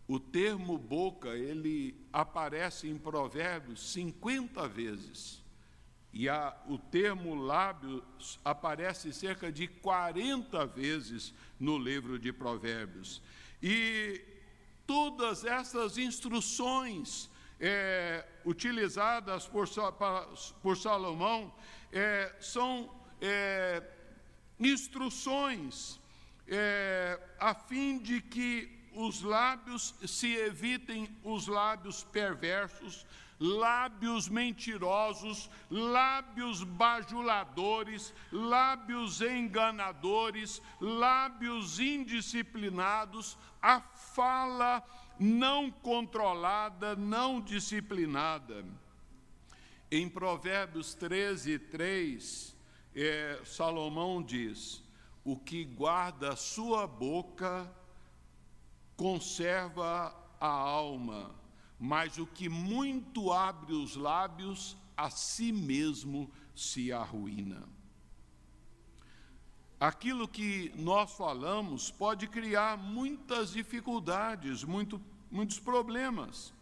O 0.06 0.18
termo 0.18 0.78
boca, 0.78 1.36
ele 1.36 1.94
aparece 2.10 2.88
em 2.88 2.96
Provérbios 2.96 3.92
50 3.92 4.66
vezes. 4.66 5.44
E 6.10 6.28
a, 6.28 6.56
o 6.66 6.78
termo 6.78 7.34
lábios 7.34 8.40
aparece 8.42 9.12
cerca 9.12 9.52
de 9.52 9.68
40 9.68 10.64
vezes 10.66 11.34
no 11.60 11.76
livro 11.76 12.18
de 12.18 12.32
Provérbios. 12.32 13.20
E 13.62 14.24
todas 14.86 15.44
essas 15.44 15.98
instruções 15.98 17.30
é, 17.60 18.24
utilizadas 18.44 19.46
por, 19.46 19.68
por 20.62 20.76
Salomão 20.76 21.52
é, 21.92 22.34
são 22.40 22.90
é, 23.20 23.82
instruções 24.58 26.00
é, 26.46 27.20
a 27.38 27.54
fim 27.54 27.98
de 27.98 28.20
que 28.20 28.78
os 28.94 29.22
lábios 29.22 29.94
se 30.06 30.34
evitem 30.34 31.08
os 31.22 31.46
lábios 31.46 32.02
perversos, 32.04 33.06
lábios 33.40 34.28
mentirosos, 34.28 35.50
lábios 35.70 36.64
bajuladores, 36.64 38.12
lábios 38.32 39.20
enganadores, 39.20 40.60
lábios 40.80 41.78
indisciplinados, 41.78 43.36
a 43.62 43.80
fala 43.80 44.82
não 45.18 45.70
controlada, 45.70 46.96
não 46.96 47.40
disciplinada. 47.40 48.64
Em 49.90 50.08
Provérbios 50.08 50.94
13, 50.94 51.58
3, 51.58 52.56
é, 52.94 53.40
Salomão 53.44 54.22
diz: 54.22 54.82
O 55.24 55.36
que 55.36 55.64
guarda 55.64 56.32
a 56.34 56.36
sua 56.36 56.86
boca 56.86 57.70
conserva 58.96 60.14
a 60.40 60.48
alma, 60.48 61.34
mas 61.78 62.18
o 62.18 62.26
que 62.26 62.48
muito 62.48 63.32
abre 63.32 63.74
os 63.74 63.94
lábios, 63.94 64.76
a 64.96 65.10
si 65.10 65.52
mesmo 65.52 66.30
se 66.54 66.92
arruína. 66.92 67.68
Aquilo 69.78 70.26
que 70.26 70.72
nós 70.74 71.12
falamos 71.12 71.88
pode 71.88 72.26
criar 72.26 72.76
muitas 72.76 73.52
dificuldades, 73.52 74.64
muito, 74.64 75.00
muitos 75.30 75.60
problemas. 75.60 76.52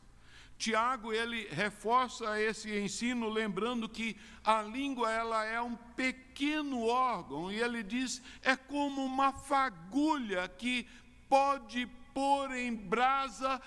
Tiago 0.58 1.12
ele 1.12 1.48
reforça 1.48 2.40
esse 2.40 2.78
ensino 2.78 3.28
lembrando 3.28 3.88
que 3.88 4.16
a 4.44 4.62
língua 4.62 5.10
ela 5.10 5.44
é 5.44 5.60
um 5.60 5.76
pequeno 5.76 6.86
órgão 6.86 7.52
e 7.52 7.56
ele 7.60 7.82
diz 7.82 8.22
é 8.42 8.56
como 8.56 9.04
uma 9.04 9.32
fagulha 9.32 10.48
que 10.48 10.86
pode 11.28 11.86
pôr 12.14 12.52
em 12.52 12.74
brasa 12.74 13.60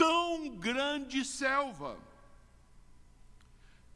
tão 0.00 0.56
grande 0.56 1.22
selva. 1.26 1.98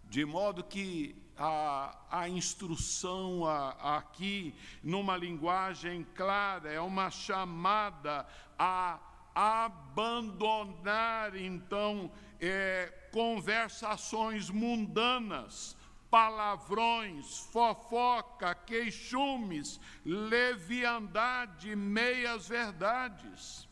De 0.05 0.23
modo 0.27 0.62
que 0.62 1.17
a, 1.35 1.97
a 2.11 2.29
instrução 2.29 3.47
a, 3.47 3.71
a 3.71 3.97
aqui, 3.97 4.55
numa 4.83 5.17
linguagem 5.17 6.07
clara, 6.14 6.71
é 6.71 6.79
uma 6.79 7.11
chamada 7.11 8.27
a 8.59 9.01
abandonar, 9.35 11.35
então, 11.35 12.12
é, 12.38 12.93
conversações 13.11 14.51
mundanas, 14.51 15.75
palavrões, 16.11 17.38
fofoca, 17.51 18.55
queixumes, 18.55 19.81
leviandade, 20.05 21.75
meias-verdades. 21.75 23.67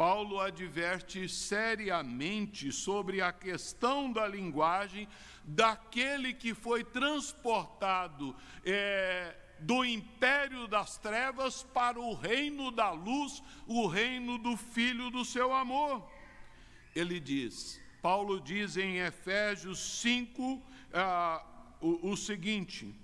Paulo 0.00 0.40
adverte 0.40 1.28
seriamente 1.28 2.72
sobre 2.72 3.20
a 3.20 3.30
questão 3.30 4.10
da 4.10 4.26
linguagem 4.26 5.06
daquele 5.44 6.32
que 6.32 6.54
foi 6.54 6.82
transportado 6.82 8.34
é, 8.64 9.36
do 9.58 9.84
império 9.84 10.66
das 10.66 10.96
trevas 10.96 11.62
para 11.62 12.00
o 12.00 12.14
reino 12.14 12.70
da 12.70 12.92
luz, 12.92 13.42
o 13.66 13.86
reino 13.86 14.38
do 14.38 14.56
Filho 14.56 15.10
do 15.10 15.22
seu 15.22 15.52
amor. 15.52 16.10
Ele 16.96 17.20
diz, 17.20 17.78
Paulo 18.00 18.40
diz 18.40 18.78
em 18.78 19.00
Efésios 19.00 20.00
5 20.00 20.62
ah, 20.94 21.44
o, 21.78 22.12
o 22.12 22.16
seguinte: 22.16 22.98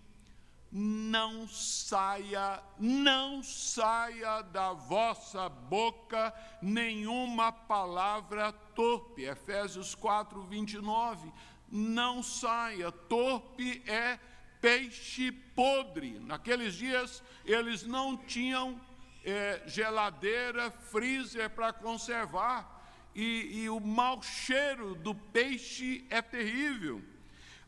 não 0.70 1.46
saia, 1.48 2.62
não 2.79 3.42
saia 3.42 4.42
da 4.42 4.72
vossa 4.72 5.48
boca 5.48 6.35
nenhuma 6.61 7.52
palavra 7.52 8.52
torpe. 8.74 9.22
Efésios 9.22 9.94
4, 9.94 10.42
29. 10.42 11.33
Não 11.70 12.22
saia. 12.22 12.90
Torpe 12.92 13.83
é 13.87 14.18
peixe 14.61 15.33
podre. 15.33 16.18
Naqueles 16.20 16.74
dias 16.74 17.22
eles 17.44 17.85
não 17.85 18.16
tinham 18.16 18.81
é, 19.24 19.62
geladeira, 19.66 20.70
freezer 20.70 21.51
para 21.51 21.72
conservar. 21.72 22.74
E, 23.14 23.62
e, 23.62 23.70
o 23.70 23.80
mau 23.80 24.22
cheiro 24.22 24.95
do 24.95 25.14
peixe 25.14 26.07
é 26.11 26.20
terrível. 26.20 27.03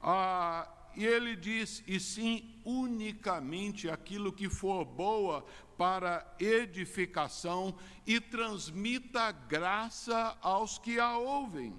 Ah, 0.01 0.68
e 0.99 1.07
ele 1.07 1.36
diz: 1.36 1.80
e 1.86 2.01
sim 2.01 2.61
unicamente 2.64 3.88
aquilo 3.88 4.32
que 4.32 4.51
for 4.51 4.84
boa 4.84 5.46
para 5.76 6.26
edificação 6.40 7.78
e 8.05 8.20
transmita 8.20 9.30
graça 9.30 10.36
aos 10.42 10.76
que 10.76 10.99
a 10.99 11.16
ouvem. 11.16 11.72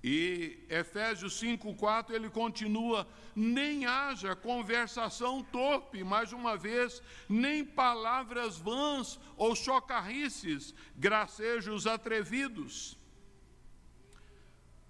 E 0.00 0.64
Efésios 0.68 1.42
5,4 1.42 2.10
ele 2.10 2.30
continua: 2.30 3.04
nem 3.34 3.84
haja 3.84 4.36
conversação 4.36 5.42
torpe, 5.42 6.04
mais 6.04 6.32
uma 6.32 6.56
vez, 6.56 7.02
nem 7.28 7.64
palavras 7.64 8.56
vãs 8.58 9.18
ou 9.36 9.56
chocarrices, 9.56 10.72
gracejos 10.96 11.88
atrevidos 11.88 13.01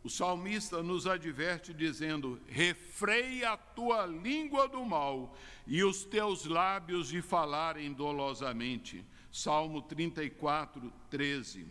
o 0.04 0.10
salmista 0.10 0.82
nos 0.82 1.06
adverte 1.06 1.72
dizendo: 1.72 2.40
refreia 2.48 3.52
a 3.52 3.56
tua 3.56 4.04
língua 4.06 4.68
do 4.68 4.84
mal 4.84 5.36
e 5.66 5.84
os 5.84 6.04
teus 6.04 6.44
lábios 6.44 7.08
de 7.08 7.22
falarem 7.22 7.92
dolosamente. 7.92 9.04
Salmo 9.30 9.80
34, 9.80 10.92
13. 11.08 11.66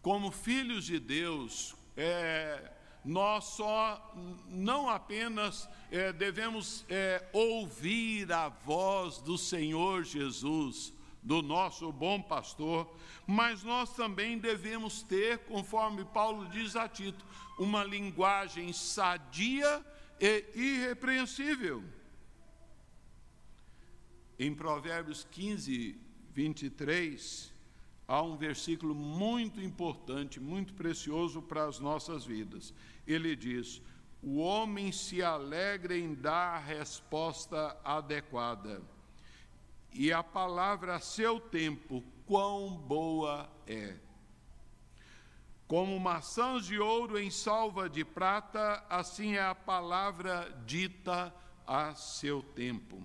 Como 0.00 0.30
filhos 0.30 0.84
de 0.86 0.98
Deus, 0.98 1.74
é, 1.96 2.72
nós 3.04 3.44
só 3.44 4.14
não 4.48 4.88
apenas 4.88 5.68
é, 5.90 6.12
devemos 6.12 6.84
é, 6.88 7.24
ouvir 7.32 8.32
a 8.32 8.48
voz 8.48 9.18
do 9.18 9.36
Senhor 9.36 10.04
Jesus, 10.04 10.92
do 11.26 11.42
nosso 11.42 11.90
bom 11.90 12.22
pastor, 12.22 12.88
mas 13.26 13.64
nós 13.64 13.92
também 13.92 14.38
devemos 14.38 15.02
ter, 15.02 15.38
conforme 15.40 16.04
Paulo 16.04 16.48
diz 16.48 16.76
a 16.76 16.88
Tito, 16.88 17.26
uma 17.58 17.82
linguagem 17.82 18.72
sadia 18.72 19.84
e 20.20 20.44
irrepreensível. 20.56 21.82
Em 24.38 24.54
Provérbios 24.54 25.26
15, 25.32 25.98
23, 26.30 27.52
há 28.06 28.22
um 28.22 28.36
versículo 28.36 28.94
muito 28.94 29.60
importante, 29.60 30.38
muito 30.38 30.74
precioso 30.74 31.42
para 31.42 31.64
as 31.64 31.80
nossas 31.80 32.24
vidas. 32.24 32.72
Ele 33.04 33.34
diz: 33.34 33.82
O 34.22 34.36
homem 34.36 34.92
se 34.92 35.24
alegra 35.24 35.98
em 35.98 36.14
dar 36.14 36.54
a 36.54 36.58
resposta 36.58 37.76
adequada 37.82 38.80
e 39.96 40.12
a 40.12 40.22
palavra 40.22 40.96
a 40.96 41.00
seu 41.00 41.40
tempo, 41.40 42.04
quão 42.26 42.76
boa 42.76 43.50
é. 43.66 43.96
Como 45.66 45.98
maçãs 45.98 46.66
de 46.66 46.78
ouro 46.78 47.18
em 47.18 47.30
salva 47.30 47.88
de 47.88 48.04
prata, 48.04 48.84
assim 48.90 49.34
é 49.34 49.42
a 49.42 49.54
palavra 49.54 50.54
dita 50.66 51.34
a 51.66 51.94
seu 51.94 52.42
tempo. 52.42 53.02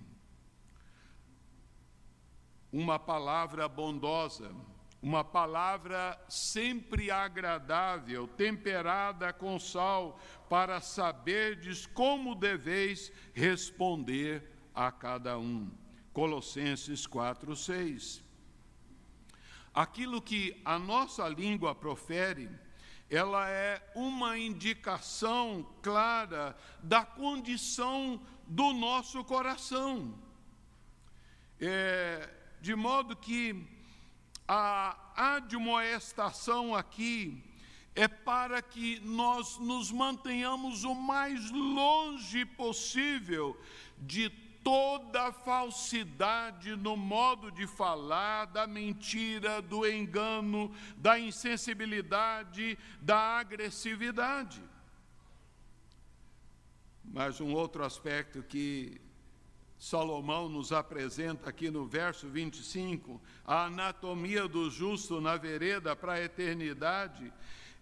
Uma 2.70 2.98
palavra 2.98 3.66
bondosa, 3.68 4.54
uma 5.02 5.24
palavra 5.24 6.22
sempre 6.28 7.10
agradável, 7.10 8.28
temperada 8.28 9.32
com 9.32 9.58
sal, 9.58 10.20
para 10.48 10.80
saberdes 10.80 11.86
como 11.86 12.34
deveis 12.34 13.10
responder 13.34 14.48
a 14.74 14.92
cada 14.92 15.38
um. 15.38 15.81
Colossenses 16.12 17.06
4, 17.06 17.56
6. 17.56 18.22
Aquilo 19.74 20.20
que 20.20 20.60
a 20.64 20.78
nossa 20.78 21.26
língua 21.28 21.74
profere, 21.74 22.50
ela 23.08 23.48
é 23.48 23.82
uma 23.94 24.38
indicação 24.38 25.66
clara 25.80 26.56
da 26.82 27.04
condição 27.04 28.20
do 28.46 28.72
nosso 28.72 29.24
coração. 29.24 30.14
É, 31.58 32.28
de 32.60 32.74
modo 32.74 33.16
que 33.16 33.66
a 34.46 34.96
admoestação 35.36 36.74
aqui 36.74 37.42
é 37.94 38.08
para 38.08 38.60
que 38.60 39.00
nós 39.00 39.58
nos 39.58 39.90
mantenhamos 39.90 40.84
o 40.84 40.94
mais 40.94 41.50
longe 41.50 42.44
possível 42.44 43.58
de 43.98 44.28
toda 44.62 45.32
falsidade 45.32 46.76
no 46.76 46.96
modo 46.96 47.50
de 47.50 47.66
falar, 47.66 48.46
da 48.46 48.66
mentira, 48.66 49.60
do 49.60 49.86
engano, 49.86 50.72
da 50.96 51.18
insensibilidade, 51.18 52.78
da 53.00 53.38
agressividade. 53.38 54.62
Mas 57.04 57.40
um 57.40 57.52
outro 57.52 57.84
aspecto 57.84 58.42
que 58.42 59.00
Salomão 59.78 60.48
nos 60.48 60.72
apresenta 60.72 61.50
aqui 61.50 61.68
no 61.68 61.84
verso 61.86 62.28
25, 62.28 63.20
a 63.44 63.64
anatomia 63.64 64.46
do 64.46 64.70
justo 64.70 65.20
na 65.20 65.36
vereda 65.36 65.96
para 65.96 66.14
a 66.14 66.20
eternidade, 66.22 67.32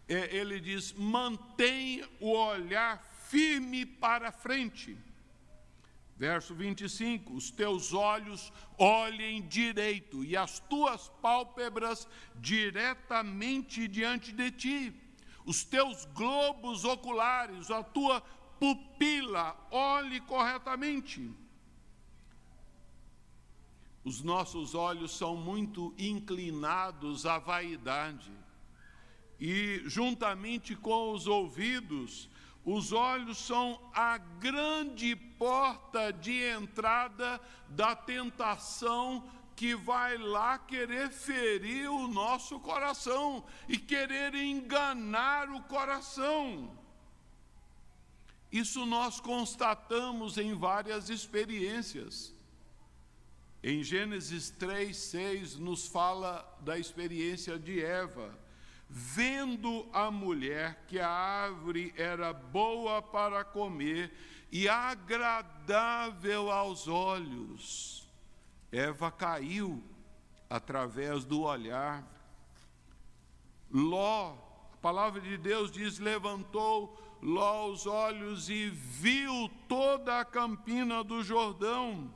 é, 0.09 0.35
ele 0.35 0.59
diz: 0.59 0.95
mantém 0.95 2.03
o 2.19 2.33
olhar 2.33 2.99
firme 3.29 3.85
para 3.85 4.33
frente 4.33 4.97
Verso 6.21 6.55
25: 6.55 7.33
Os 7.33 7.51
teus 7.51 7.95
olhos 7.95 8.53
olhem 8.77 9.41
direito 9.49 10.23
e 10.23 10.37
as 10.37 10.61
tuas 10.61 11.09
pálpebras 11.23 12.07
diretamente 12.35 13.89
diante 13.89 14.31
de 14.31 14.51
ti. 14.51 14.93
Os 15.47 15.65
teus 15.65 16.05
globos 16.05 16.85
oculares, 16.85 17.71
a 17.71 17.83
tua 17.83 18.21
pupila, 18.61 19.57
olhe 19.71 20.21
corretamente. 20.21 21.33
Os 24.05 24.21
nossos 24.21 24.75
olhos 24.75 25.17
são 25.17 25.35
muito 25.35 25.95
inclinados 25.97 27.25
à 27.25 27.39
vaidade, 27.39 28.31
e 29.41 29.83
juntamente 29.87 30.77
com 30.77 31.13
os 31.13 31.27
ouvidos, 31.27 32.29
os 32.73 32.93
olhos 32.93 33.39
são 33.39 33.81
a 33.93 34.17
grande 34.17 35.17
porta 35.17 36.13
de 36.13 36.41
entrada 36.45 37.41
da 37.69 37.97
tentação 37.97 39.29
que 39.57 39.75
vai 39.75 40.17
lá 40.17 40.57
querer 40.57 41.11
ferir 41.11 41.91
o 41.91 42.07
nosso 42.07 42.61
coração 42.61 43.45
e 43.69 43.77
querer 43.77 44.35
enganar 44.37 45.51
o 45.51 45.61
coração. 45.65 46.79
Isso 48.53 48.87
nós 48.87 49.19
constatamos 49.19 50.39
em 50.39 50.55
várias 50.55 51.11
experiências. 51.11 52.33
Em 53.63 53.83
Gênesis 53.83 54.49
3, 54.49 54.97
6, 54.97 55.57
nos 55.57 55.89
fala 55.89 56.47
da 56.61 56.79
experiência 56.79 57.59
de 57.59 57.85
Eva 57.85 58.40
Vendo 58.93 59.89
a 59.93 60.11
mulher 60.11 60.85
que 60.89 60.99
a 60.99 61.09
árvore 61.09 61.95
era 61.97 62.33
boa 62.33 63.01
para 63.01 63.45
comer 63.45 64.13
e 64.51 64.69
agradável 64.69 66.51
aos 66.51 66.89
olhos, 66.89 68.09
Eva 68.73 69.13
caiu 69.13 69.81
através 70.49 71.25
do 71.25 71.43
olhar. 71.43 72.05
Ló, 73.71 74.35
a 74.73 74.77
palavra 74.79 75.21
de 75.21 75.39
Deus 75.39 75.71
diz: 75.71 76.01
levantou 76.01 76.99
Ló 77.23 77.71
os 77.71 77.87
olhos 77.87 78.49
e 78.49 78.71
viu 78.71 79.49
toda 79.69 80.19
a 80.19 80.25
campina 80.25 81.05
do 81.05 81.23
Jordão. 81.23 82.13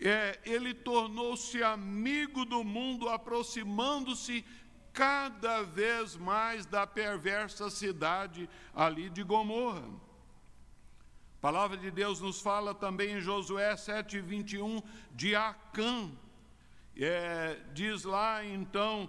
É, 0.00 0.40
ele 0.44 0.74
tornou-se 0.74 1.62
amigo 1.62 2.44
do 2.44 2.64
mundo, 2.64 3.08
aproximando-se 3.08 4.44
cada 4.92 5.62
vez 5.62 6.16
mais 6.16 6.66
da 6.66 6.86
perversa 6.86 7.70
cidade 7.70 8.48
ali 8.74 9.08
de 9.08 9.22
Gomorra. 9.22 9.88
A 11.38 11.40
palavra 11.40 11.76
de 11.76 11.90
Deus 11.90 12.20
nos 12.20 12.40
fala 12.40 12.74
também 12.74 13.16
em 13.16 13.20
Josué 13.20 13.74
7,21 13.74 14.82
de 15.12 15.34
Acã. 15.34 16.10
É, 16.96 17.58
diz 17.72 18.04
lá 18.04 18.44
então: 18.44 19.08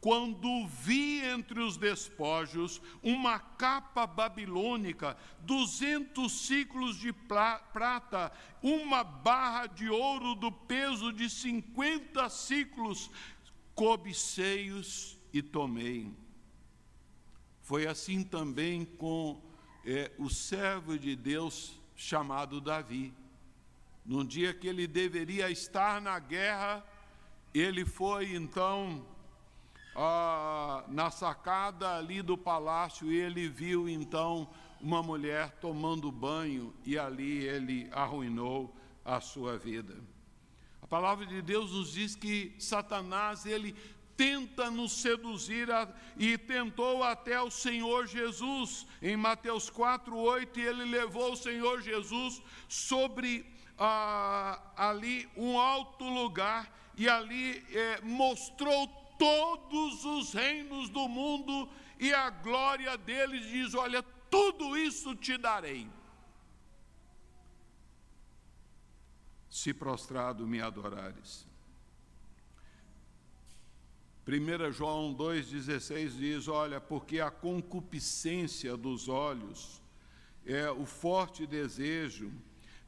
quando 0.00 0.66
vi 0.66 1.22
entre 1.24 1.60
os 1.60 1.76
despojos 1.76 2.80
uma 3.02 3.38
capa 3.38 4.06
babilônica, 4.06 5.16
duzentos 5.40 6.46
ciclos 6.46 6.96
de 6.96 7.12
prata, 7.12 8.32
uma 8.62 9.02
barra 9.02 9.66
de 9.66 9.90
ouro 9.90 10.34
do 10.36 10.52
peso 10.52 11.12
de 11.12 11.28
cinquenta 11.28 12.28
ciclos, 12.28 13.10
cobiceios 13.74 15.13
e 15.34 15.42
tomei. 15.42 16.16
Foi 17.60 17.88
assim 17.88 18.22
também 18.22 18.84
com 18.84 19.42
é, 19.84 20.12
o 20.16 20.30
servo 20.30 20.96
de 20.96 21.16
Deus 21.16 21.80
chamado 21.96 22.60
Davi. 22.60 23.12
Num 24.06 24.24
dia 24.24 24.54
que 24.54 24.68
ele 24.68 24.86
deveria 24.86 25.50
estar 25.50 26.00
na 26.00 26.20
guerra, 26.20 26.86
ele 27.52 27.84
foi 27.84 28.32
então 28.32 29.04
ah, 29.96 30.84
na 30.86 31.10
sacada 31.10 31.96
ali 31.96 32.22
do 32.22 32.38
palácio 32.38 33.10
e 33.10 33.16
ele 33.16 33.48
viu 33.48 33.88
então 33.88 34.48
uma 34.80 35.02
mulher 35.02 35.50
tomando 35.60 36.12
banho 36.12 36.72
e 36.84 36.96
ali 36.96 37.44
ele 37.44 37.88
arruinou 37.90 38.72
a 39.04 39.20
sua 39.20 39.58
vida. 39.58 39.96
A 40.80 40.86
palavra 40.86 41.26
de 41.26 41.42
Deus 41.42 41.72
nos 41.72 41.92
diz 41.92 42.14
que 42.14 42.54
Satanás 42.58 43.46
ele 43.46 43.74
tenta 44.16 44.70
nos 44.70 44.92
seduzir 44.92 45.70
a, 45.70 45.88
e 46.16 46.38
tentou 46.38 47.02
até 47.02 47.40
o 47.40 47.50
Senhor 47.50 48.06
Jesus. 48.06 48.86
Em 49.02 49.16
Mateus 49.16 49.68
4, 49.70 50.16
8, 50.16 50.60
ele 50.60 50.84
levou 50.84 51.32
o 51.32 51.36
Senhor 51.36 51.82
Jesus 51.82 52.42
sobre 52.68 53.44
ah, 53.78 54.60
ali 54.76 55.28
um 55.36 55.58
alto 55.58 56.04
lugar 56.04 56.72
e 56.96 57.08
ali 57.08 57.64
eh, 57.70 58.00
mostrou 58.02 58.86
todos 59.18 60.04
os 60.04 60.32
reinos 60.32 60.88
do 60.88 61.08
mundo 61.08 61.68
e 61.98 62.12
a 62.12 62.30
glória 62.30 62.96
deles 62.96 63.48
diz: 63.48 63.74
Olha, 63.74 64.02
tudo 64.30 64.76
isso 64.76 65.14
te 65.14 65.36
darei. 65.36 65.88
Se 69.48 69.72
prostrado 69.72 70.46
me 70.46 70.60
adorares. 70.60 71.46
1 74.26 74.72
João 74.72 75.14
2,16 75.14 76.16
diz: 76.16 76.48
Olha, 76.48 76.80
porque 76.80 77.20
a 77.20 77.30
concupiscência 77.30 78.74
dos 78.74 79.06
olhos 79.06 79.82
é 80.46 80.70
o 80.70 80.86
forte 80.86 81.46
desejo, 81.46 82.32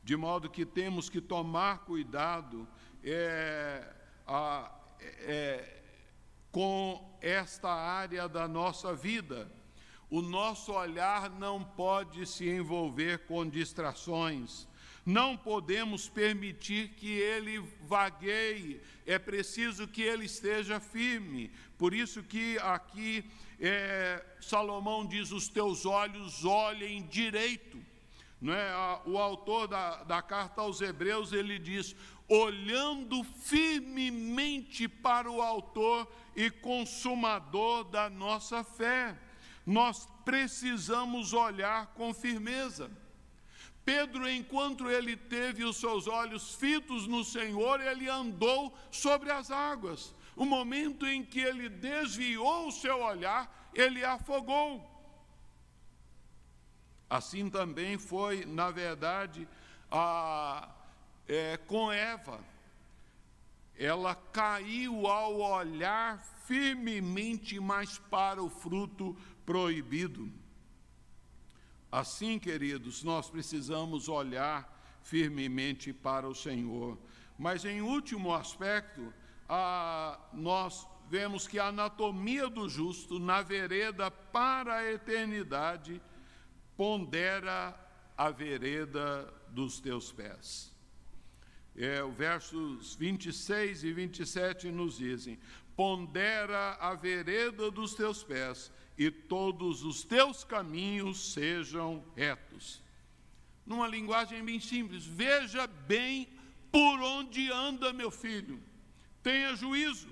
de 0.03 0.17
modo 0.17 0.49
que 0.49 0.65
temos 0.65 1.11
que 1.11 1.21
tomar 1.21 1.85
cuidado, 1.85 2.67
é, 3.05 3.87
a, 4.27 4.73
é, 5.03 5.83
com 6.51 7.19
esta 7.21 7.71
área 7.71 8.27
da 8.27 8.49
nossa 8.49 8.95
vida. 8.95 9.51
O 10.09 10.23
nosso 10.23 10.73
olhar 10.73 11.29
não 11.29 11.63
pode 11.63 12.25
se 12.25 12.49
envolver 12.49 13.27
com 13.27 13.47
distrações. 13.47 14.66
Não 15.07 15.37
podemos 15.37 16.09
permitir 16.09 16.89
que 16.97 17.07
ele 17.07 17.61
vagueie, 17.83 18.81
é 19.07 19.17
preciso 19.21 19.87
que 19.87 20.03
ele 20.03 20.25
esteja 20.25 20.81
firme. 20.81 21.53
Por 21.79 21.95
isso 21.95 22.25
que 22.25 22.59
aqui 22.59 23.25
é, 23.61 24.21
Salomão 24.41 25.07
diz: 25.07 25.31
os 25.31 25.47
teus 25.47 25.87
olhos 25.87 26.45
olhem 26.45 27.07
direito. 27.07 27.81
Não 28.41 28.53
é? 28.53 29.01
O 29.07 29.17
autor 29.17 29.69
da, 29.69 30.03
da 30.03 30.21
carta 30.21 30.61
aos 30.61 30.81
Hebreus 30.81 31.33
ele 31.33 31.57
diz: 31.57 31.95
olhando 32.29 33.23
firmemente 33.23 34.89
para 34.89 35.31
o 35.31 35.41
autor 35.41 36.13
e 36.35 36.51
consumador 36.51 37.85
da 37.85 38.11
nossa 38.11 38.65
fé. 38.65 39.17
Nós 39.65 40.09
precisamos 40.25 41.33
olhar 41.33 41.87
com 41.95 42.13
firmeza. 42.13 42.91
Pedro, 43.87 44.29
enquanto 44.29 44.91
ele 44.91 45.17
teve 45.17 45.63
os 45.63 45.77
seus 45.77 46.09
olhos 46.09 46.57
fitos 46.57 47.07
no 47.07 47.23
Senhor, 47.23 47.81
ele 47.81 48.09
andou 48.09 48.77
sobre 48.91 49.31
as 49.31 49.49
águas. 49.49 50.13
O 50.35 50.45
momento 50.45 51.07
em 51.07 51.25
que 51.25 51.39
ele 51.39 51.69
desviou 51.69 52.67
o 52.67 52.73
seu 52.73 53.01
olhar, 53.01 53.71
ele 53.73 54.05
afogou. 54.05 54.85
Assim 57.09 57.49
também 57.49 57.97
foi, 57.97 58.45
na 58.45 58.73
verdade, 58.73 59.47
a, 59.89 60.69
é, 61.29 61.57
com 61.57 61.93
Eva. 61.93 62.45
Ela 63.79 64.17
caiu 64.17 65.07
ao 65.07 65.41
olhar 65.41 66.19
firmemente 66.45 67.61
mais 67.61 67.99
para 67.99 68.43
o 68.43 68.51
fruto 68.51 69.17
proibido. 69.45 70.29
Assim, 71.91 72.39
queridos, 72.39 73.03
nós 73.03 73.31
precisamos 73.31 74.09
olhar 74.09 74.77
firmemente 75.03 75.93
para 75.93 76.29
o 76.29 76.35
Senhor. 76.35 76.99
Mas, 77.39 77.65
em 77.65 77.81
último 77.81 78.35
aspecto, 78.35 79.13
a, 79.49 80.19
nós 80.33 80.87
vemos 81.09 81.47
que 81.47 81.59
a 81.59 81.69
anatomia 81.69 82.49
do 82.49 82.69
justo 82.69 83.19
na 83.19 83.43
vereda 83.43 84.11
para 84.11 84.77
a 84.77 84.93
eternidade 84.93 86.03
pondera 86.77 87.79
a 88.17 88.31
vereda 88.31 89.33
dos 89.49 89.79
teus 89.81 90.11
pés. 90.11 90.75
É, 91.77 92.03
o 92.03 92.11
versos 92.11 92.95
26 92.97 93.85
e 93.85 93.93
27 93.93 94.71
nos 94.71 94.97
dizem: 94.97 95.39
Pondera 95.77 96.75
a 96.81 96.95
vereda 96.95 97.71
dos 97.71 97.95
teus 97.95 98.25
pés 98.25 98.73
e 98.99 99.11
todos 99.11 99.85
os 99.85 100.03
teus 100.05 100.43
caminhos 100.43 101.33
sejam 101.33 102.03
retos. 102.15 102.81
Numa 103.65 103.87
linguagem 103.87 104.45
bem 104.45 104.61
simples, 104.61 105.05
veja 105.05 105.67
bem 105.67 106.29
por 106.73 107.01
onde 107.01 107.51
anda 107.51 107.93
meu 107.93 108.11
filho, 108.11 108.63
tenha 109.23 109.55
juízo. 109.55 110.09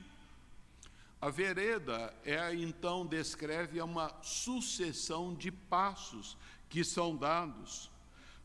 A 1.20 1.30
vereda 1.30 2.14
é 2.24 2.54
então 2.54 3.06
descreve 3.06 3.80
uma 3.80 4.14
sucessão 4.22 5.34
de 5.34 5.50
passos 5.50 6.36
que 6.68 6.84
são 6.84 7.16
dados. 7.16 7.90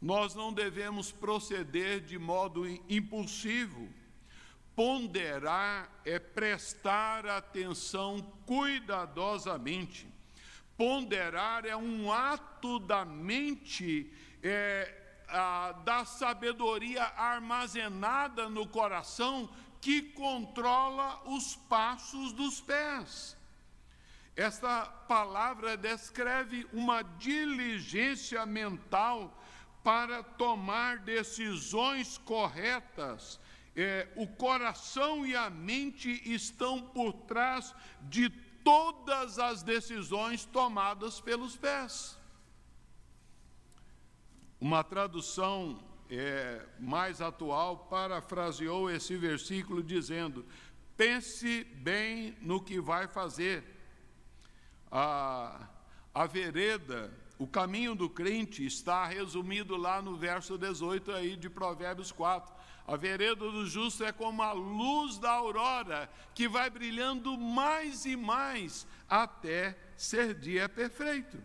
Nós 0.01 0.33
não 0.33 0.53
devemos 0.53 1.11
proceder 1.11 1.99
de 1.99 2.17
modo 2.17 2.65
impulsivo. 2.87 3.89
Ponderar 4.73 5.91
é 6.05 6.17
prestar 6.17 7.25
atenção 7.25 8.21
cuidadosamente 8.45 10.07
Ponderar 10.79 11.65
é 11.65 11.75
um 11.75 12.09
ato 12.09 12.79
da 12.79 13.03
mente, 13.03 14.09
é, 14.41 14.89
a, 15.27 15.73
da 15.83 16.05
sabedoria 16.05 17.03
armazenada 17.17 18.47
no 18.47 18.65
coração 18.65 19.49
que 19.81 20.01
controla 20.01 21.21
os 21.25 21.53
passos 21.53 22.31
dos 22.31 22.61
pés. 22.61 23.35
Esta 24.37 24.85
palavra 24.85 25.75
descreve 25.75 26.65
uma 26.71 27.01
diligência 27.01 28.45
mental 28.45 29.37
para 29.83 30.23
tomar 30.23 30.99
decisões 30.99 32.17
corretas. 32.19 33.37
É, 33.75 34.07
o 34.15 34.25
coração 34.25 35.27
e 35.27 35.35
a 35.35 35.49
mente 35.49 36.09
estão 36.23 36.81
por 36.81 37.11
trás 37.11 37.75
de 38.03 38.29
todas 38.63 39.39
as 39.39 39.63
decisões 39.63 40.45
tomadas 40.45 41.19
pelos 41.19 41.55
pés. 41.55 42.17
Uma 44.59 44.83
tradução 44.83 45.81
é, 46.09 46.65
mais 46.79 47.21
atual 47.21 47.77
parafraseou 47.89 48.89
esse 48.89 49.15
versículo 49.15 49.81
dizendo: 49.81 50.45
pense 50.97 51.63
bem 51.63 52.37
no 52.41 52.61
que 52.61 52.79
vai 52.81 53.07
fazer. 53.07 53.63
A, 54.91 55.67
a 56.13 56.25
vereda, 56.25 57.13
o 57.37 57.47
caminho 57.47 57.95
do 57.95 58.09
crente 58.09 58.65
está 58.65 59.05
resumido 59.05 59.77
lá 59.77 60.01
no 60.01 60.17
verso 60.17 60.57
18 60.57 61.11
aí 61.11 61.35
de 61.37 61.49
Provérbios 61.49 62.11
4. 62.11 62.53
A 62.89 62.95
vereda 62.95 63.51
do 63.51 63.67
justo 63.67 64.03
é 64.03 64.11
como 64.11 64.41
a 64.41 64.51
luz 64.51 65.19
da 65.19 65.29
aurora, 65.29 66.09
que 66.33 66.47
vai 66.47 66.71
brilhando 66.71 67.37
mais 67.37 68.03
e 68.03 68.15
mais 68.15 68.87
até 69.07 69.77
ser 69.95 70.33
dia 70.33 70.67
perfeito. 70.67 71.39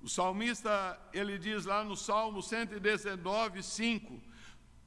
O 0.00 0.08
salmista, 0.08 0.98
ele 1.12 1.36
diz 1.36 1.66
lá 1.66 1.84
no 1.84 1.94
Salmo 1.94 2.42
119, 2.42 3.62
5: 3.62 4.22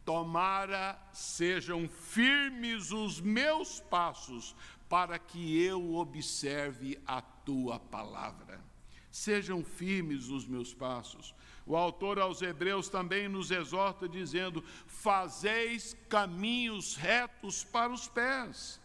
Tomara 0.03 0.99
sejam 1.14 1.88
firmes 1.88 2.91
os 2.91 3.22
meus 3.22 3.80
passos, 3.80 4.55
para 4.89 5.20
que 5.20 5.62
eu 5.62 5.93
observe 5.93 6.99
a 7.05 7.22
tua 7.22 7.80
palavra. 7.80 8.59
Sejam 9.12 9.64
firmes 9.64 10.28
os 10.30 10.47
meus 10.47 10.74
passos. 10.74 11.36
O 11.72 11.78
autor 11.78 12.19
aos 12.19 12.41
Hebreus 12.41 12.89
também 12.89 13.30
nos 13.30 13.49
exorta 13.49 14.05
dizendo: 14.05 14.61
Fazeis 14.88 15.95
caminhos 16.09 16.97
retos 16.97 17.63
para 17.63 17.93
os 17.93 18.09
pés. 18.09 18.78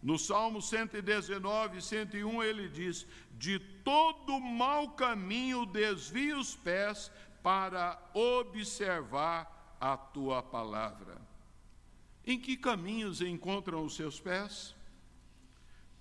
No 0.00 0.16
Salmo 0.16 0.62
119, 0.62 1.82
101, 1.82 2.40
ele 2.44 2.68
diz: 2.68 3.04
De 3.32 3.58
todo 3.58 4.38
mau 4.38 4.90
caminho 4.90 5.66
desvia 5.66 6.38
os 6.38 6.54
pés 6.54 7.10
para 7.42 8.00
observar 8.14 9.76
a 9.80 9.96
tua 9.96 10.40
palavra. 10.40 11.20
Em 12.24 12.38
que 12.38 12.56
caminhos 12.56 13.22
encontram 13.22 13.84
os 13.84 13.96
seus 13.96 14.20
pés? 14.20 14.72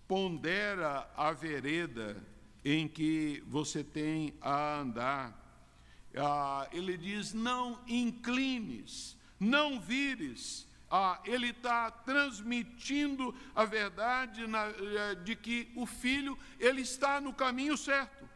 Pondera 0.07 1.09
a 1.17 1.31
vereda 1.31 2.23
em 2.63 2.87
que 2.87 3.43
você 3.47 3.83
tem 3.83 4.35
a 4.39 4.75
andar 4.75 5.42
ah, 6.17 6.67
ele 6.71 6.97
diz: 6.97 7.33
não 7.33 7.79
inclines, 7.87 9.17
não 9.39 9.79
vires. 9.79 10.67
Ah, 10.89 11.19
ele 11.25 11.49
está 11.49 11.89
transmitindo 11.89 13.33
a 13.55 13.65
verdade 13.65 14.45
na, 14.45 14.67
eh, 14.67 15.15
de 15.23 15.35
que 15.35 15.71
o 15.75 15.87
filho 15.87 16.37
ele 16.59 16.81
está 16.81 17.19
no 17.19 17.33
caminho 17.33 17.75
certo. 17.75 18.29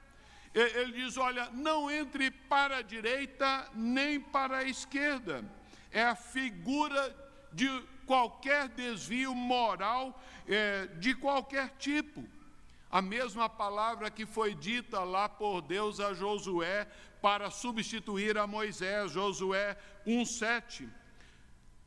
Ele 0.54 0.92
diz: 0.94 1.18
olha, 1.18 1.52
não 1.52 1.92
entre 1.92 2.32
para 2.32 2.78
a 2.78 2.82
direita 2.82 3.70
nem 3.76 4.20
para 4.20 4.60
a 4.60 4.64
esquerda. 4.64 5.46
É 5.92 6.04
a 6.04 6.16
figura 6.16 7.16
de 7.54 7.70
qualquer 8.08 8.70
desvio 8.70 9.36
moral 9.36 10.20
é, 10.48 10.88
de 10.88 11.14
qualquer 11.14 11.70
tipo. 11.78 12.24
A 12.90 13.02
mesma 13.02 13.50
palavra 13.50 14.10
que 14.10 14.26
foi 14.26 14.56
dita 14.56 15.04
lá 15.04 15.28
por 15.28 15.62
Deus 15.62 16.00
a 16.00 16.14
Josué 16.14 16.88
para 17.22 17.50
substituir 17.50 18.38
a 18.38 18.46
Moisés, 18.48 19.12
Josué 19.12 19.78
1:7. 20.06 20.90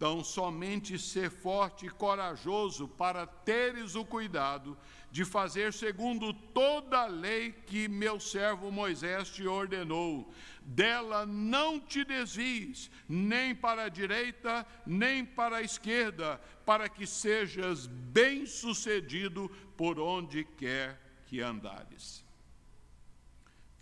Então, 0.01 0.25
somente 0.25 0.99
ser 0.99 1.31
forte 1.31 1.85
e 1.85 1.91
corajoso 1.91 2.89
para 2.89 3.27
teres 3.27 3.95
o 3.95 4.03
cuidado 4.03 4.75
de 5.11 5.27
fazer 5.27 5.75
segundo 5.75 6.33
toda 6.33 7.01
a 7.01 7.07
lei 7.07 7.53
que 7.53 7.87
meu 7.87 8.19
servo 8.19 8.73
Moisés 8.73 9.29
te 9.29 9.47
ordenou. 9.47 10.33
Dela 10.63 11.27
não 11.27 11.79
te 11.79 12.03
desvies, 12.03 12.91
nem 13.07 13.55
para 13.55 13.85
a 13.85 13.89
direita, 13.91 14.67
nem 14.87 15.23
para 15.23 15.59
a 15.59 15.63
esquerda, 15.63 16.41
para 16.65 16.89
que 16.89 17.07
sejas 17.07 17.87
bem-sucedido 17.87 19.51
por 19.77 20.01
onde 20.01 20.45
quer 20.45 20.99
que 21.27 21.43
andares. 21.43 22.25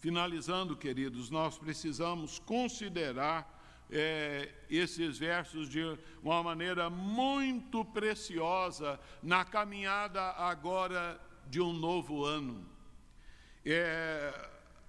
Finalizando, 0.08 0.74
queridos, 0.74 1.28
nós 1.28 1.58
precisamos 1.58 2.38
considerar 2.38 3.86
é, 3.90 4.50
esses 4.70 5.18
versos 5.18 5.68
de 5.68 5.82
uma 6.22 6.42
maneira 6.42 6.88
muito 6.88 7.84
preciosa 7.84 8.98
na 9.22 9.44
caminhada 9.44 10.22
agora 10.30 11.20
de 11.46 11.60
um 11.60 11.74
novo 11.74 12.24
ano. 12.24 12.66
É, 13.66 14.48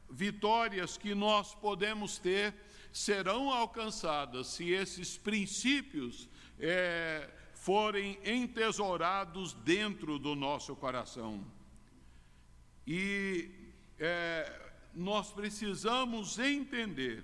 vitórias 0.09 0.97
que 0.97 1.13
nós 1.13 1.53
podemos 1.53 2.17
ter 2.17 2.55
serão 2.93 3.51
alcançadas 3.51 4.47
se 4.47 4.72
esses 4.72 5.17
princípios 5.17 6.30
é, 6.57 7.30
forem 7.55 8.17
entesourados 8.24 9.51
dentro 9.51 10.17
do 10.17 10.34
nosso 10.34 10.78
coração. 10.78 11.45
E 12.88 13.51
é, 13.99 14.68
nós 14.94 15.32
precisamos 15.32 16.38
entender 16.40 17.24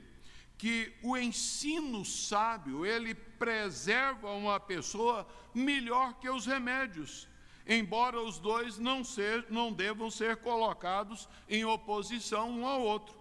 que 0.58 0.94
o 1.04 1.18
ensino 1.18 2.06
sábio, 2.06 2.86
ele 2.86 3.14
preserva 3.14 4.32
uma 4.32 4.60
pessoa 4.60 5.28
melhor 5.54 6.14
que 6.20 6.30
os 6.30 6.46
remédios, 6.46 7.28
embora 7.68 8.22
os 8.22 8.40
dois 8.40 8.78
não, 8.78 9.04
ser, 9.04 9.46
não 9.50 9.72
devam 9.72 10.10
ser 10.10 10.38
colocados 10.38 11.28
em 11.50 11.66
oposição 11.66 12.50
um 12.50 12.66
ao 12.66 12.82
outro. 12.82 13.18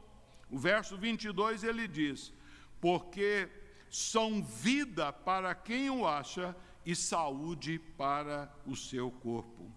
O 0.51 0.59
verso 0.59 0.97
22 0.97 1.65
ele 1.65 1.89
diz: 1.89 2.33
Porque 2.81 3.49
são 3.91 4.43
vida 4.43 5.13
para 5.13 5.55
quem 5.55 5.91
o 5.91 6.07
acha 6.07 6.55
e 6.87 6.95
saúde 6.95 7.79
para 7.79 8.53
o 8.67 8.77
seu 8.77 9.11
corpo. 9.11 9.73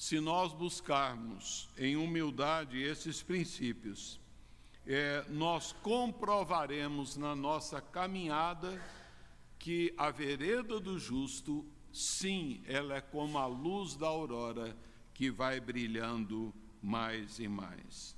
Se 0.00 0.18
nós 0.18 0.54
buscarmos 0.54 1.68
em 1.76 1.94
humildade 1.94 2.80
esses 2.80 3.22
princípios, 3.22 4.18
é, 4.86 5.26
nós 5.28 5.72
comprovaremos 5.72 7.18
na 7.18 7.36
nossa 7.36 7.82
caminhada 7.82 8.82
que 9.58 9.92
a 9.98 10.10
vereda 10.10 10.80
do 10.80 10.98
justo, 10.98 11.66
sim, 11.92 12.62
ela 12.66 12.94
é 12.94 13.02
como 13.02 13.36
a 13.36 13.44
luz 13.44 13.94
da 13.94 14.06
aurora 14.06 14.74
que 15.12 15.30
vai 15.30 15.60
brilhando 15.60 16.50
mais 16.80 17.38
e 17.38 17.46
mais, 17.46 18.16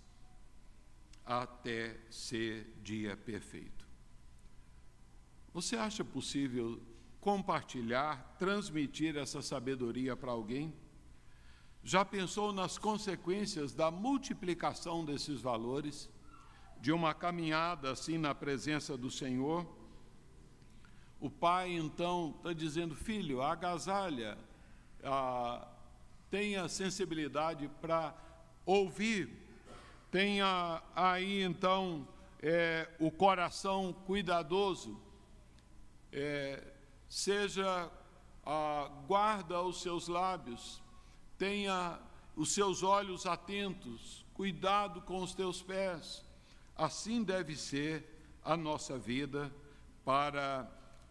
até 1.26 1.98
ser 2.08 2.78
dia 2.80 3.16
perfeito. 3.16 3.84
Você 5.52 5.74
acha 5.74 6.04
possível 6.04 6.80
compartilhar, 7.20 8.36
transmitir 8.38 9.16
essa 9.16 9.42
sabedoria 9.42 10.16
para 10.16 10.30
alguém? 10.30 10.72
Já 11.84 12.04
pensou 12.04 12.52
nas 12.52 12.78
consequências 12.78 13.72
da 13.74 13.90
multiplicação 13.90 15.04
desses 15.04 15.40
valores? 15.40 16.08
de 16.82 16.90
uma 16.90 17.14
caminhada 17.14 17.92
assim 17.92 18.18
na 18.18 18.34
presença 18.34 18.96
do 18.96 19.08
Senhor, 19.08 19.64
o 21.20 21.30
pai 21.30 21.70
então 21.70 22.34
está 22.38 22.52
dizendo: 22.52 22.96
filho, 22.96 23.40
agasalha, 23.40 24.36
ah, 25.04 25.64
tenha 26.28 26.68
sensibilidade 26.68 27.70
para 27.80 28.12
ouvir, 28.66 29.30
tenha 30.10 30.82
aí 30.96 31.42
então 31.44 32.06
é, 32.42 32.88
o 32.98 33.12
coração 33.12 33.92
cuidadoso, 34.04 35.00
é, 36.12 36.64
seja, 37.08 37.88
ah, 38.44 38.90
guarda 39.06 39.62
os 39.62 39.80
seus 39.80 40.08
lábios, 40.08 40.82
tenha 41.42 41.98
os 42.36 42.52
seus 42.52 42.84
olhos 42.84 43.26
atentos, 43.26 44.24
cuidado 44.32 45.02
com 45.02 45.20
os 45.22 45.34
teus 45.34 45.60
pés 45.60 46.24
Assim 46.76 47.22
deve 47.22 47.56
ser 47.56 48.04
a 48.44 48.56
nossa 48.56 48.98
vida 48.98 49.52
para 50.04 50.70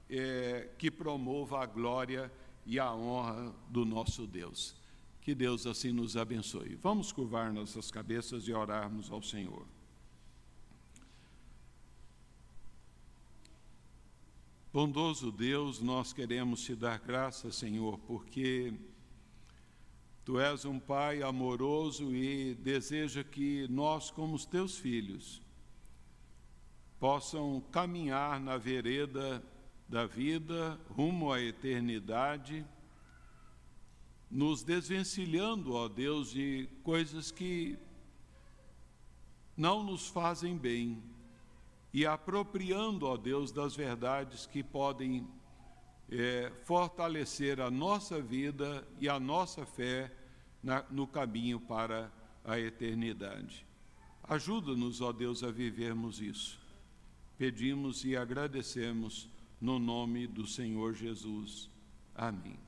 é, 0.10 0.70
que 0.78 0.90
promova 0.90 1.62
a 1.62 1.66
glória 1.66 2.32
e 2.66 2.80
a 2.80 2.94
honra 2.94 3.54
do 3.70 3.86
nosso 3.86 4.26
Deus. 4.26 4.76
Que 5.22 5.36
Deus 5.36 5.68
assim 5.68 5.92
nos 5.92 6.18
abençoe. 6.18 6.76
Vamos 6.76 7.12
curvar 7.12 7.54
nossas 7.54 7.92
cabeças 7.92 8.48
e 8.48 8.54
orarmos 8.54 9.12
ao 9.12 9.22
Senhor. 9.22 9.66
Bondoso 14.74 15.32
Deus, 15.32 15.80
nós 15.80 16.14
queremos 16.14 16.62
te 16.64 16.74
dar 16.76 16.98
graça, 17.00 17.52
Senhor, 17.52 18.00
porque 18.00 18.74
tu 20.32 20.40
és 20.40 20.64
um 20.64 20.80
Pai 20.80 21.22
amoroso 21.22 22.16
e 22.16 22.56
deseja 22.56 23.22
que 23.22 23.68
nós, 23.68 24.10
como 24.10 24.34
os 24.34 24.46
teus 24.46 24.78
filhos, 24.78 25.42
possam 26.98 27.62
caminhar 27.70 28.40
na 28.40 28.56
vereda 28.56 29.44
da 29.90 30.06
vida 30.06 30.80
rumo 30.90 31.34
à 31.34 31.42
eternidade, 31.42 32.66
nos 34.30 34.64
desvencilhando, 34.64 35.74
ó 35.74 35.90
Deus, 35.90 36.32
de 36.32 36.70
coisas 36.82 37.30
que 37.30 37.78
não 39.58 39.84
nos 39.84 40.08
fazem 40.08 40.58
bem 40.58 41.04
e 41.94 42.06
apropriando, 42.06 43.06
ó 43.06 43.18
Deus, 43.18 43.52
das 43.52 43.76
verdades 43.76 44.46
que 44.48 44.64
podem 44.64 45.28
é, 46.10 46.50
fortalecer 46.64 47.60
a 47.60 47.70
nossa 47.70 48.22
vida 48.22 48.88
e 48.98 49.10
a 49.10 49.20
nossa 49.20 49.66
fé 49.66 50.10
na, 50.64 50.84
no 50.90 51.08
caminho 51.08 51.60
para 51.60 52.12
a 52.44 52.60
eternidade. 52.60 53.66
Ajuda-nos, 54.24 55.02
ó 55.02 55.12
Deus, 55.12 55.44
a 55.44 55.52
vivermos 55.52 56.22
isso 56.22 56.62
pedimos 57.42 58.06
e 58.06 58.16
agradecemos 58.16 59.28
no 59.60 59.80
nome 59.80 60.28
do 60.28 60.46
Senhor 60.46 60.94
Jesus. 60.94 61.68
Amém. 62.14 62.60